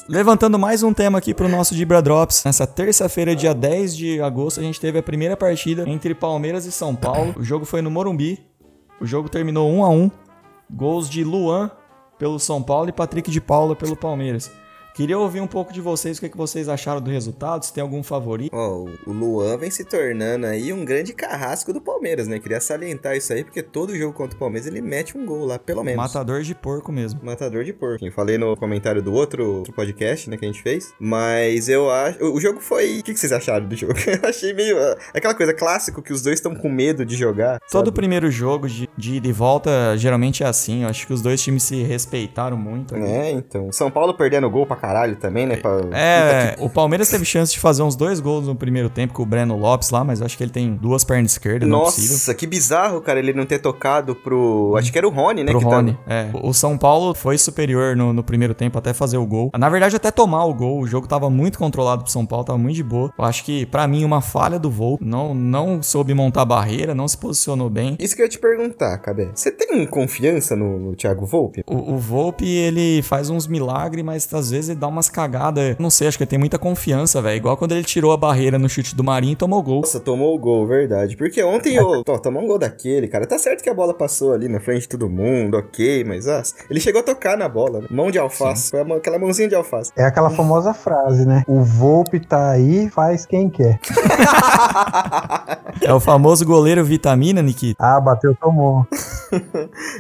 Levantando 0.09 0.59
mais 0.59 0.83
um 0.83 0.93
tema 0.93 1.19
aqui 1.19 1.33
pro 1.33 1.49
nosso 1.49 1.75
Dibra 1.75 2.03
Drops. 2.03 2.43
Nessa 2.45 2.67
terça-feira, 2.67 3.37
dia 3.37 3.55
10 3.55 3.97
de 3.97 4.21
agosto, 4.21 4.61
a 4.61 4.63
gente 4.63 4.81
teve 4.81 4.99
a 4.99 5.03
primeira 5.03 5.37
partida 5.37 5.89
entre 5.89 6.15
Palmeiras 6.15 6.65
e 6.67 6.73
São 6.73 6.95
Paulo. 6.95 7.35
O 7.37 7.45
jogo 7.45 7.65
foi 7.65 7.83
no 7.83 7.91
Morumbi. 7.91 8.39
O 9.01 9.07
jogo 9.07 9.29
terminou 9.29 9.71
1 9.71 9.85
a 9.85 9.89
1 9.89 10.11
Gols 10.71 11.09
de 11.09 11.23
Luan 11.23 11.71
pelo 12.19 12.39
São 12.39 12.63
Paulo 12.63 12.89
e 12.89 12.93
Patrick 12.93 13.31
de 13.31 13.41
Paula 13.41 13.77
pelo 13.77 13.97
Palmeiras. 13.97 14.51
Queria 14.95 15.19
ouvir 15.19 15.41
um 15.41 15.47
pouco 15.47 15.73
de 15.73 15.81
vocês, 15.81 16.19
o 16.19 16.21
que, 16.21 16.27
é 16.27 16.29
que 16.29 16.37
vocês 16.37 16.69
acharam 16.69 17.01
do 17.01 17.11
resultado, 17.11 17.65
se 17.65 17.73
tem 17.73 17.81
algum 17.83 18.03
favorito. 18.03 18.55
Ó, 18.55 18.85
o 19.07 19.13
Luan 19.13 19.57
vem 19.57 19.71
se 19.71 19.85
tornando 19.85 20.47
aí 20.47 20.73
um 20.73 20.85
grande 20.85 21.15
carrasco 21.15 21.73
do 21.73 21.81
Palmeiras, 21.81 22.29
né? 22.29 22.39
Queria 22.39 22.61
salientar 22.61 23.17
isso 23.17 23.33
aí, 23.33 23.43
porque 23.43 23.63
todo 23.63 23.97
jogo 23.97 24.13
contra 24.13 24.37
o 24.37 24.39
Palmeiras 24.39 24.67
ele 24.67 24.83
mete 24.83 25.17
um 25.17 25.25
gol 25.25 25.47
lá, 25.47 25.59
pelo 25.59 25.83
menos. 25.83 25.97
Matador 25.97 26.43
de 26.43 26.55
porco 26.55 26.93
mesmo. 26.93 27.21
Matador 27.23 27.65
de 27.65 27.73
porco. 27.73 28.05
Eu 28.05 28.13
falei 28.13 28.37
no 28.37 28.55
comentário 28.57 29.03
do 29.03 29.13
outro, 29.13 29.59
outro 29.59 29.73
podcast, 29.73 30.29
né, 30.29 30.37
que 30.37 30.45
a 30.45 30.49
gente 30.49 30.63
fez. 30.63 30.93
Mas 31.01 31.69
eu 31.69 31.91
acho. 31.91 32.23
O 32.25 32.39
jogo 32.41 32.61
foi. 32.61 32.99
O 33.01 33.03
que, 33.03 33.15
que 33.15 33.19
vocês 33.19 33.33
acharam 33.33 33.67
do 33.67 33.75
jogo? 33.77 33.95
Eu 34.07 34.29
achei 34.29 34.53
meio. 34.53 34.79
ah, 34.79 34.97
Aquela 35.15 35.35
coisa 35.35 35.55
clássico 35.55 36.03
que 36.03 36.13
os 36.13 36.21
dois 36.23 36.35
estão 36.39 36.55
com 36.55 36.69
medo 36.69 37.05
de 37.05 37.17
jogar. 37.17 37.59
Todo 37.71 37.87
sabe? 37.87 37.93
primeiro 37.93 38.31
jogo 38.31 38.69
de, 38.69 38.89
de 38.97 39.15
ida 39.15 39.29
e 39.29 39.33
volta 39.33 39.97
geralmente 39.97 40.43
é 40.43 40.47
assim. 40.47 40.83
Eu 40.83 40.89
acho 40.89 41.07
que 41.07 41.13
os 41.13 41.23
dois 41.23 41.41
times 41.43 41.63
se 41.63 41.83
respeitaram 41.83 42.57
muito. 42.57 42.95
É, 42.95 43.31
então. 43.31 43.73
São 43.73 43.91
Paulo 43.91 44.15
perdendo 44.15 44.51
gol 44.51 44.67
pra 44.67 44.77
caralho 44.83 45.15
também, 45.15 45.47
né? 45.47 45.57
Pra... 45.57 45.81
É, 45.93 46.57
o 46.59 46.69
Palmeiras 46.69 47.09
teve 47.09 47.25
chance 47.25 47.53
de 47.53 47.61
fazer 47.61 47.85
uns 47.85 47.95
dois 47.95 48.19
gols 48.19 48.49
no 48.49 48.57
primeiro 48.57 48.91
tempo 48.91 49.15
com 49.15 49.23
o 49.23 49.27
Breno 49.27 49.57
Lopes 49.57 49.91
lá, 49.91 50.03
mas 50.03 50.19
eu 50.19 50.27
acho 50.27 50.37
que 50.37 50.43
ele 50.43 50.51
tem 50.51 50.75
duas 50.75 51.05
pernas 51.05 51.31
esquerdas, 51.33 51.69
é. 51.69 51.71
Nossa, 51.71 52.35
que 52.35 52.49
bizarro, 52.49 53.01
cara, 53.01 53.21
ele 53.21 53.33
não 53.33 53.47
ter 53.47 53.61
tocado 53.61 54.17
pro. 54.17 54.75
Acho 54.77 54.91
que 54.91 54.99
era 54.99 55.07
o 55.07 55.11
Rony, 55.11 55.45
né? 55.45 55.53
Pro 55.53 55.61
que 55.61 55.65
Rony, 55.65 55.93
Tá... 56.05 56.13
é. 56.13 56.31
O 56.43 56.53
São 56.53 56.77
Paulo 56.77 57.15
foi 57.15 57.39
superior 57.39 57.95
no, 57.95 58.13
no 58.13 58.25
primeiro 58.25 58.55
tempo 58.55 58.77
até 58.77 58.93
fazer 58.93 59.19
o 59.19 59.27
gol. 59.27 59.53
Na 59.57 59.69
verdade, 59.69 59.95
até 59.95 60.11
tomar 60.11 60.45
o 60.47 60.53
gol. 60.55 60.81
O 60.81 60.87
jogo 60.87 61.07
tava 61.07 61.31
muito 61.31 61.59
controlado 61.61 62.03
pro 62.03 62.11
São 62.11 62.27
Paulo, 62.27 62.45
tava 62.45 62.59
muito 62.59 62.75
de 62.75 62.83
boa. 62.83 63.13
Eu 63.17 63.25
acho 63.25 63.45
que, 63.45 63.65
pra 63.67 63.87
mim, 63.87 64.05
uma 64.05 64.21
falha 64.21 64.59
do 64.59 64.69
voo. 64.71 64.99
Não, 65.01 65.33
não 65.33 65.81
soube 65.81 66.13
montar 66.13 66.45
barreira, 66.45 66.93
não 66.93 67.07
se 67.07 67.17
posicionou 67.17 67.71
bem. 67.71 67.97
Isso 68.01 68.17
que 68.17 68.23
eu 68.23 68.27
ia 68.27 68.31
te 68.31 68.39
perguntar, 68.39 68.99
Cabé. 68.99 69.31
Você 69.33 69.53
tem 69.53 69.87
confiança 69.87 70.57
no, 70.57 70.79
no 70.79 70.97
Thiago 70.97 71.25
Volpe? 71.25 71.63
O, 71.67 71.95
o 71.95 71.99
Volpe, 71.99 72.49
ele 72.49 73.01
faz 73.03 73.31
uns 73.31 73.47
milagres, 73.47 74.05
mas 74.05 74.33
às 74.35 74.51
vezes 74.51 74.72
ele 74.73 74.81
dá 74.81 74.89
umas 74.89 75.09
cagadas. 75.09 75.77
Não 75.79 75.91
sei, 75.91 76.09
acho 76.09 76.17
que 76.19 76.25
ele 76.25 76.31
tem 76.31 76.39
muita 76.39 76.59
confiança, 76.59 77.21
velho. 77.23 77.37
Igual 77.37 77.57
quando 77.57 77.73
ele 77.73 77.85
tirou 77.85 78.13
a 78.13 78.17
barreira 78.17 78.59
no 78.59 78.69
chute 78.69 78.95
do 78.95 79.05
Marinho 79.05 79.33
e 79.33 79.37
tomou 79.37 79.63
gol. 79.63 79.81
Nossa, 79.83 80.01
tomou 80.01 80.35
o 80.35 80.39
gol, 80.39 80.67
verdade. 80.67 81.17
Porque 81.17 81.43
ontem 81.43 81.75
eu. 81.77 82.03
Ó, 82.09 82.19
tomou 82.19 82.43
um 82.43 82.47
gol 82.47 82.59
daquele, 82.59 83.09
cara. 83.09 83.27
Tá 83.27 83.39
certo 83.39 83.63
que 83.63 83.71
a 83.71 83.75
bola 83.75 83.95
passou 83.95 84.33
ali 84.33 84.49
na 84.49 84.61
frente 84.61 84.83
de 84.83 84.89
todo 84.89 85.09
mundo, 85.09 85.57
ok, 85.57 86.05
mas 86.05 86.27
ah, 86.29 86.43
ele 86.69 86.81
chegou 86.81 87.01
a 87.01 87.05
tocar 87.05 87.37
na 87.37 87.49
bola, 87.49 87.81
né? 87.81 87.87
Mão 87.91 88.11
de 88.11 88.19
alface. 88.19 88.71
Foi 88.71 88.81
a 88.81 88.85
mão- 88.85 88.97
aquela 88.97 89.19
mãozinha 89.19 89.49
de 89.49 89.55
alface. 89.55 89.93
É 89.97 90.05
aquela 90.05 90.31
famosa 90.31 90.73
frase, 90.75 91.27
né? 91.27 91.43
O 91.47 91.63
Volpe 91.63 92.21
tá 92.21 92.51
aí, 92.51 92.89
faz 92.91 93.27
quem 93.27 93.49
quer. 93.49 93.79
É 95.81 95.93
o 95.93 95.99
famoso 95.99 96.45
goleiro 96.45 96.85
vitamina, 96.85 97.43
Nikita. 97.43 97.83
Ah, 97.83 98.01
bateu, 98.01 98.35
tomou. 98.41 98.87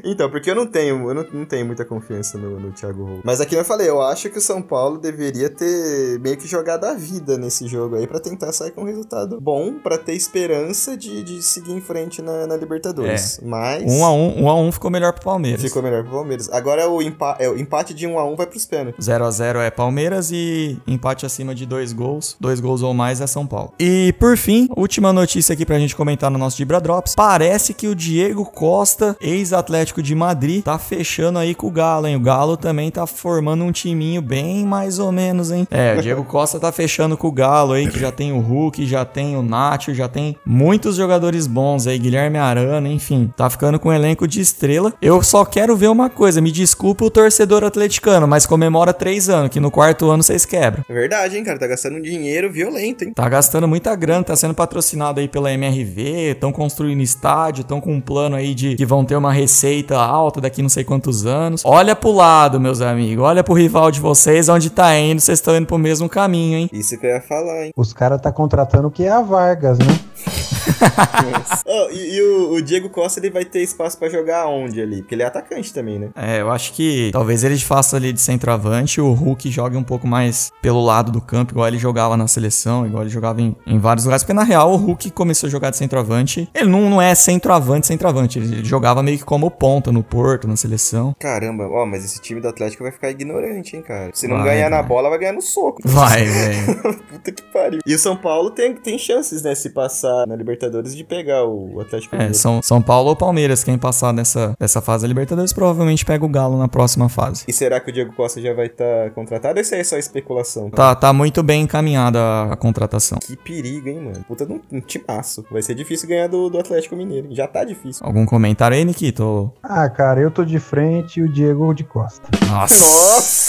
Então, 0.05 0.31
porque 0.31 0.51
eu 0.51 0.55
não 0.55 0.67
tenho, 0.67 1.09
eu 1.09 1.15
não, 1.15 1.27
não 1.33 1.45
tenho 1.47 1.65
muita 1.65 1.85
confiança 1.87 2.37
no, 2.37 2.61
no 2.61 2.71
Thiago 2.71 3.05
Volpe. 3.05 3.23
Mas 3.25 3.41
aqui 3.41 3.55
eu 3.55 3.65
falei, 3.65 3.89
eu 3.89 4.03
acho 4.03 4.29
que 4.29 4.37
o 4.39 4.41
São 4.43 4.61
Paulo 4.63 4.99
deveria 4.99 5.51
ter 5.51 6.19
meio 6.21 6.37
que 6.37 6.47
jogado 6.47 6.85
a 6.85 6.95
vida 6.95 7.37
nesse 7.37 7.67
jogo 7.67 7.97
aí 7.97 8.07
pra 8.07 8.21
tentar 8.21 8.53
sair 8.53 8.71
com 8.71 8.83
um 8.83 8.87
resultado 8.87 9.41
bom, 9.41 9.75
pra 9.75 9.99
ter 9.99 10.15
esperança 10.15 10.97
de, 10.97 11.23
de 11.23 11.43
seguir 11.43 11.73
em 11.73 11.81
frente 11.81 12.23
na, 12.23 12.47
na 12.47 12.57
Libertadores. 12.57 13.41
Mas. 13.43 13.83
Um 13.85 14.05
a 14.05 14.13
um, 14.13 14.43
um 14.43 14.49
a 14.49 14.55
um 14.55 14.73
ficou 14.73 14.91
melhor 14.91 15.13
pro 15.13 15.25
Palmeiras. 15.25 15.61
Ficou 15.61 15.83
melhor 15.83 16.03
pro 16.03 16.13
Palmeiras. 16.13 16.49
Agora 16.53 16.89
o, 16.89 17.03
empa 17.03 17.37
é, 17.39 17.49
o 17.49 17.59
empate 17.59 17.95
de 17.95 18.07
1 18.07 18.19
a 18.19 18.25
1 18.25 18.37
vai 18.37 18.47
pros 18.47 18.67
pênaltis. 18.67 19.05
0 19.05 19.25
a 19.25 19.31
0 19.31 19.59
é 19.61 19.71
Palmeiras 19.71 20.31
e 20.33 20.79
empate 20.87 21.27
acima 21.27 21.55
de 21.55 21.67
dois 21.67 21.93
gols. 21.93 22.37
Dois 22.41 22.61
gols 22.61 22.83
ou 22.83 22.95
mais 22.95 23.21
é 23.21 23.27
São 23.27 23.47
Paulo. 23.47 23.73
E 23.79 24.15
por 24.19 24.37
fim, 24.37 24.69
última 24.77 25.13
notícia 25.13 25.53
aqui 25.53 25.65
pra 25.65 25.79
gente 25.79 25.97
comentar 25.97 26.31
no 26.31 26.39
nosso 26.39 26.57
Dibra 26.57 26.81
Drops. 26.81 27.15
Parece 27.15 27.75
que 27.75 27.89
o 27.89 27.95
Diego 27.95 28.45
Costa, 28.45 29.17
ex-Atlético 29.21 30.03
de 30.03 30.15
Madrid, 30.15 30.63
tá 30.63 30.79
fechando 30.79 31.39
aí 31.39 31.55
com 31.55 31.67
o 31.67 31.71
Galo, 31.71 32.07
hein? 32.07 32.17
O 32.17 32.21
Galo 32.21 32.57
também 32.57 32.91
tá 32.91 33.07
formando 33.07 33.65
um 33.65 33.73
timinho 33.73 34.23
bem 34.23 34.52
mais 34.55 34.99
ou 34.99 35.11
menos, 35.11 35.51
hein? 35.51 35.67
É, 35.71 35.95
o 35.97 36.03
Diego 36.03 36.25
Costa 36.25 36.61
tá 36.61 36.71
fechando 36.71 37.17
com 37.17 37.29
o 37.29 37.33
Galo 37.33 37.73
aí, 37.73 37.89
que 37.89 37.99
já 37.99 38.13
tem 38.13 38.33
o 38.33 38.41
Hulk, 38.41 38.87
já 38.87 39.05
tem 39.05 39.37
o 39.37 39.43
Nacho, 39.43 39.95
já 39.95 40.09
tem 40.09 40.37
muitos 40.45 40.97
jogadores 40.97 41.47
bons 41.47 41.87
aí, 41.87 41.99
Guilherme 41.99 42.39
Arana, 42.39 42.89
enfim. 42.89 43.33
Tá 43.37 43.49
ficando 43.49 43.79
com 43.79 43.89
um 43.89 43.93
elenco 43.93 44.27
de 44.29 44.41
estrela. 44.41 44.93
Eu 45.01 45.23
só 45.23 45.45
quero 45.45 45.77
ver 45.77 45.89
uma 45.89 46.11
coisa, 46.11 46.41
me 46.41 46.53
desculpa 46.53 47.05
o 47.05 47.11
torcedor 47.11 47.65
atleticano, 47.65 48.27
mas 48.27 48.47
comemora 48.47 48.93
três 48.93 49.29
anos, 49.29 49.51
que 49.51 49.61
no 49.61 49.71
quarto 49.71 50.11
ano 50.11 50.23
vocês 50.23 50.45
quebram. 50.45 50.85
É 50.89 50.93
verdade, 50.93 51.37
hein, 51.37 51.45
cara? 51.45 51.59
Tá 51.59 51.67
gastando 51.67 51.97
um 51.97 52.03
dinheiro 52.03 52.51
violento, 52.53 53.05
hein? 53.05 53.13
Tá 53.15 53.29
gastando 53.29 53.67
muita 53.67 53.95
grana, 53.95 54.25
tá 54.25 54.37
sendo 54.37 54.55
patrocinado 54.55 55.21
aí 55.21 55.29
pela 55.29 55.53
MRV, 55.53 56.33
estão 56.33 56.53
construindo 56.53 57.01
estádio, 57.01 57.63
estão 57.63 57.81
com 57.81 57.93
um 57.93 58.01
plano 58.01 58.37
aí 58.37 58.55
de 58.55 58.75
que 58.77 58.87
vão 58.87 59.05
ter 59.05 59.17
uma 59.17 59.33
receita 59.33 59.97
alta 59.97 60.41
daqui 60.41 60.63
não 60.63 60.69
sei 60.69 60.85
quantos 60.85 61.27
anos. 61.27 61.63
Olha 61.65 61.95
pro 61.95 62.13
lado, 62.13 62.61
meus 62.61 62.81
amigos, 62.81 63.25
olha 63.25 63.45
pro 63.45 63.55
rival 63.55 63.91
de 63.91 64.01
vocês, 64.01 64.42
onde 64.49 64.71
tá 64.71 64.97
indo, 64.99 65.21
vocês 65.21 65.39
estão 65.39 65.57
indo 65.57 65.67
pro 65.67 65.79
mesmo 65.79 66.09
caminho, 66.09 66.59
hein? 66.59 66.71
Isso 66.73 66.99
que 66.99 67.07
eu 67.07 67.11
ia 67.11 67.21
falar, 67.21 67.67
hein? 67.67 67.73
Os 67.77 67.93
caras 67.93 68.21
tá 68.21 68.31
contratando 68.33 68.89
o 68.89 68.91
que 68.91 69.05
é 69.05 69.11
a 69.11 69.21
Vargas, 69.23 69.79
né? 69.79 69.87
Oh, 71.65 71.89
e, 71.91 72.17
e 72.17 72.23
o, 72.23 72.53
o 72.55 72.63
Diego 72.63 72.89
Costa 72.91 73.21
ele 73.21 73.31
vai 73.31 73.45
ter 73.45 73.63
espaço 73.63 73.97
pra 73.99 74.09
jogar 74.09 74.47
onde 74.47 74.81
ali? 74.81 74.99
Porque 75.03 75.15
ele 75.15 75.23
é 75.23 75.27
atacante 75.27 75.73
também, 75.73 75.99
né? 75.99 76.11
É, 76.15 76.41
eu 76.41 76.51
acho 76.51 76.73
que 76.73 77.11
talvez 77.13 77.45
ele 77.45 77.59
faça 77.59 77.97
ali 77.97 78.13
de 78.13 78.21
centroavante, 78.21 79.01
o 79.01 79.13
Hulk 79.13 79.51
jogue 79.51 79.77
um 79.77 79.83
pouco 79.83 80.07
mais 80.07 80.53
pelo 80.61 80.83
lado 80.85 81.11
do 81.11 81.21
campo, 81.21 81.53
igual 81.53 81.69
ele 81.69 81.79
jogava 81.79 82.17
na 82.17 82.27
seleção, 82.29 82.87
igual 82.87 83.03
ele 83.03 83.11
jogava 83.11 83.41
em, 83.41 83.57
em 83.67 83.79
vários 83.79 84.05
lugares. 84.05 84.23
Porque 84.23 84.33
na 84.35 84.43
real, 84.43 84.73
o 84.73 84.77
Hulk 84.77 85.11
começou 85.13 85.47
a 85.47 85.51
jogar 85.51 85.71
de 85.71 85.77
centroavante. 85.77 86.49
Ele 86.55 86.69
não, 86.69 86.91
não 86.91 87.01
é 87.01 87.15
centroavante, 87.15 87.87
centroavante. 87.87 88.39
Ele, 88.39 88.57
ele 88.57 88.65
jogava 88.65 89.03
meio 89.03 89.19
que 89.19 89.25
como 89.25 89.51
ponta 89.51 89.91
no 89.93 90.03
Porto, 90.03 90.47
na 90.49 90.57
seleção. 90.57 91.15
Caramba, 91.19 91.69
ó, 91.69 91.87
mas 91.87 92.05
esse 92.05 92.21
time 92.21 92.41
do 92.41 92.49
Atlético 92.49 92.83
vai 92.83 92.93
ficar 92.93 93.11
ignorante, 93.11 93.77
hein, 93.77 93.83
cara? 93.83 94.11
Se 94.13 94.27
não 94.29 94.37
Vai, 94.39 94.47
ganhar 94.57 94.71
na 94.71 94.79
vai. 94.81 94.89
bola, 94.89 95.09
vai 95.09 95.19
ganhar 95.19 95.33
no 95.33 95.43
soco. 95.43 95.81
Vai, 95.85 96.25
velho. 96.27 97.03
Puta 97.09 97.33
que 97.33 97.43
pariu. 97.53 97.81
E 97.87 97.95
o 97.95 97.99
São 97.99 98.17
Paulo 98.17 98.51
tem, 98.51 98.75
tem 98.75 98.99
chances, 98.99 99.43
né, 99.43 99.55
se 99.55 99.71
passar 99.71 100.27
na 100.27 100.35
Libertadores, 100.37 100.52
de 100.95 101.05
pegar 101.05 101.45
o 101.45 101.81
Atlético 101.81 102.15
É, 102.15 102.19
Mineiro. 102.19 102.35
São, 102.39 102.63
São 102.63 102.81
Paulo 102.83 103.11
ou 103.11 103.17
Palmeiras, 103.17 103.63
quem 103.65 103.79
passar 103.79 104.13
dessa, 104.13 104.55
dessa 104.59 104.81
fase 104.81 105.03
da 105.03 105.09
Libertadores 105.09 105.53
provavelmente 105.53 106.05
pega 106.05 106.25
o 106.25 106.29
Galo 106.29 106.59
na 106.59 106.69
próxima 106.69 107.09
fase. 107.09 107.45
E 107.49 107.53
será 107.53 107.81
que 107.81 107.91
o 107.91 107.93
Diego 107.93 108.13
Costa 108.15 108.41
já 108.41 108.53
vai 108.55 108.67
estar 108.67 109.11
contratado 109.15 109.59
ou 109.59 109.63
isso 109.63 109.75
aí 109.75 109.81
é 109.81 109.85
só 109.85 109.97
especulação? 109.97 110.71
Tá, 110.71 110.95
tá 110.95 111.13
muito 111.13 111.43
bem 111.43 111.63
encaminhada 111.63 112.19
a, 112.19 112.53
a 112.53 112.57
contratação. 112.57 113.19
Que 113.19 113.37
perigo, 113.37 113.89
hein, 113.89 114.01
mano? 114.01 114.25
Puta 114.27 114.47
de 114.47 114.53
um, 114.53 114.61
um 114.73 114.81
timaço. 114.81 115.45
Vai 115.51 115.63
ser 115.63 115.75
difícil 115.75 116.09
ganhar 116.09 116.29
do, 116.29 116.49
do 116.49 116.59
Atlético 116.59 116.97
Mineiro. 116.97 117.29
Já 117.31 117.47
tá 117.47 117.65
difícil. 117.65 118.05
Algum 118.05 118.25
comentário 118.27 118.77
aí, 118.77 118.85
Nikito? 118.85 119.53
Ah, 119.63 119.89
cara, 119.89 120.21
eu 120.21 120.31
tô 120.31 120.45
de 120.45 120.59
frente 120.59 121.21
e 121.21 121.23
o 121.23 121.29
Diego 121.33 121.73
de 121.75 121.85
costa. 121.85 122.29
Nossa! 122.49 122.75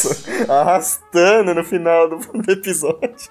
Nossa! 0.09 0.51
Arrastando 0.51 1.53
no 1.53 1.63
final 1.63 2.09
do 2.09 2.17
episódio. 2.51 3.29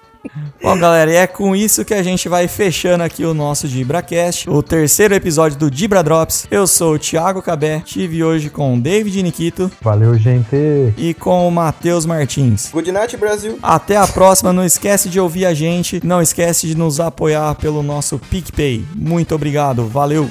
Bom, 0.61 0.77
galera, 0.79 1.11
e 1.11 1.15
é 1.15 1.27
com 1.27 1.53
isso 1.55 1.83
que 1.83 1.93
a 1.93 2.01
gente 2.01 2.29
vai 2.29 2.47
fechando 2.47 3.03
aqui 3.03 3.25
o 3.25 3.33
nosso 3.33 3.67
DibraCast, 3.67 4.49
o 4.49 4.63
terceiro 4.63 5.13
episódio 5.13 5.57
do 5.57 5.69
Dibra 5.69 6.01
Drops. 6.01 6.47
Eu 6.49 6.65
sou 6.65 6.93
o 6.93 6.99
Thiago 6.99 7.41
Cabé, 7.41 7.81
tive 7.83 8.23
hoje 8.23 8.49
com 8.49 8.73
o 8.75 8.79
David 8.79 9.21
Nikito 9.21 9.69
Valeu, 9.81 10.17
gente. 10.17 10.55
e 10.97 11.13
com 11.13 11.47
o 11.47 11.51
Matheus 11.51 12.05
Martins. 12.05 12.69
Good 12.71 12.91
night, 12.91 13.17
Brasil. 13.17 13.59
Até 13.61 13.97
a 13.97 14.07
próxima, 14.07 14.53
não 14.53 14.63
esquece 14.63 15.09
de 15.09 15.19
ouvir 15.19 15.45
a 15.45 15.53
gente, 15.53 15.99
não 16.03 16.21
esquece 16.21 16.67
de 16.67 16.75
nos 16.75 16.99
apoiar 16.99 17.55
pelo 17.55 17.83
nosso 17.83 18.17
PicPay. 18.17 18.85
Muito 18.95 19.35
obrigado, 19.35 19.85
valeu! 19.87 20.29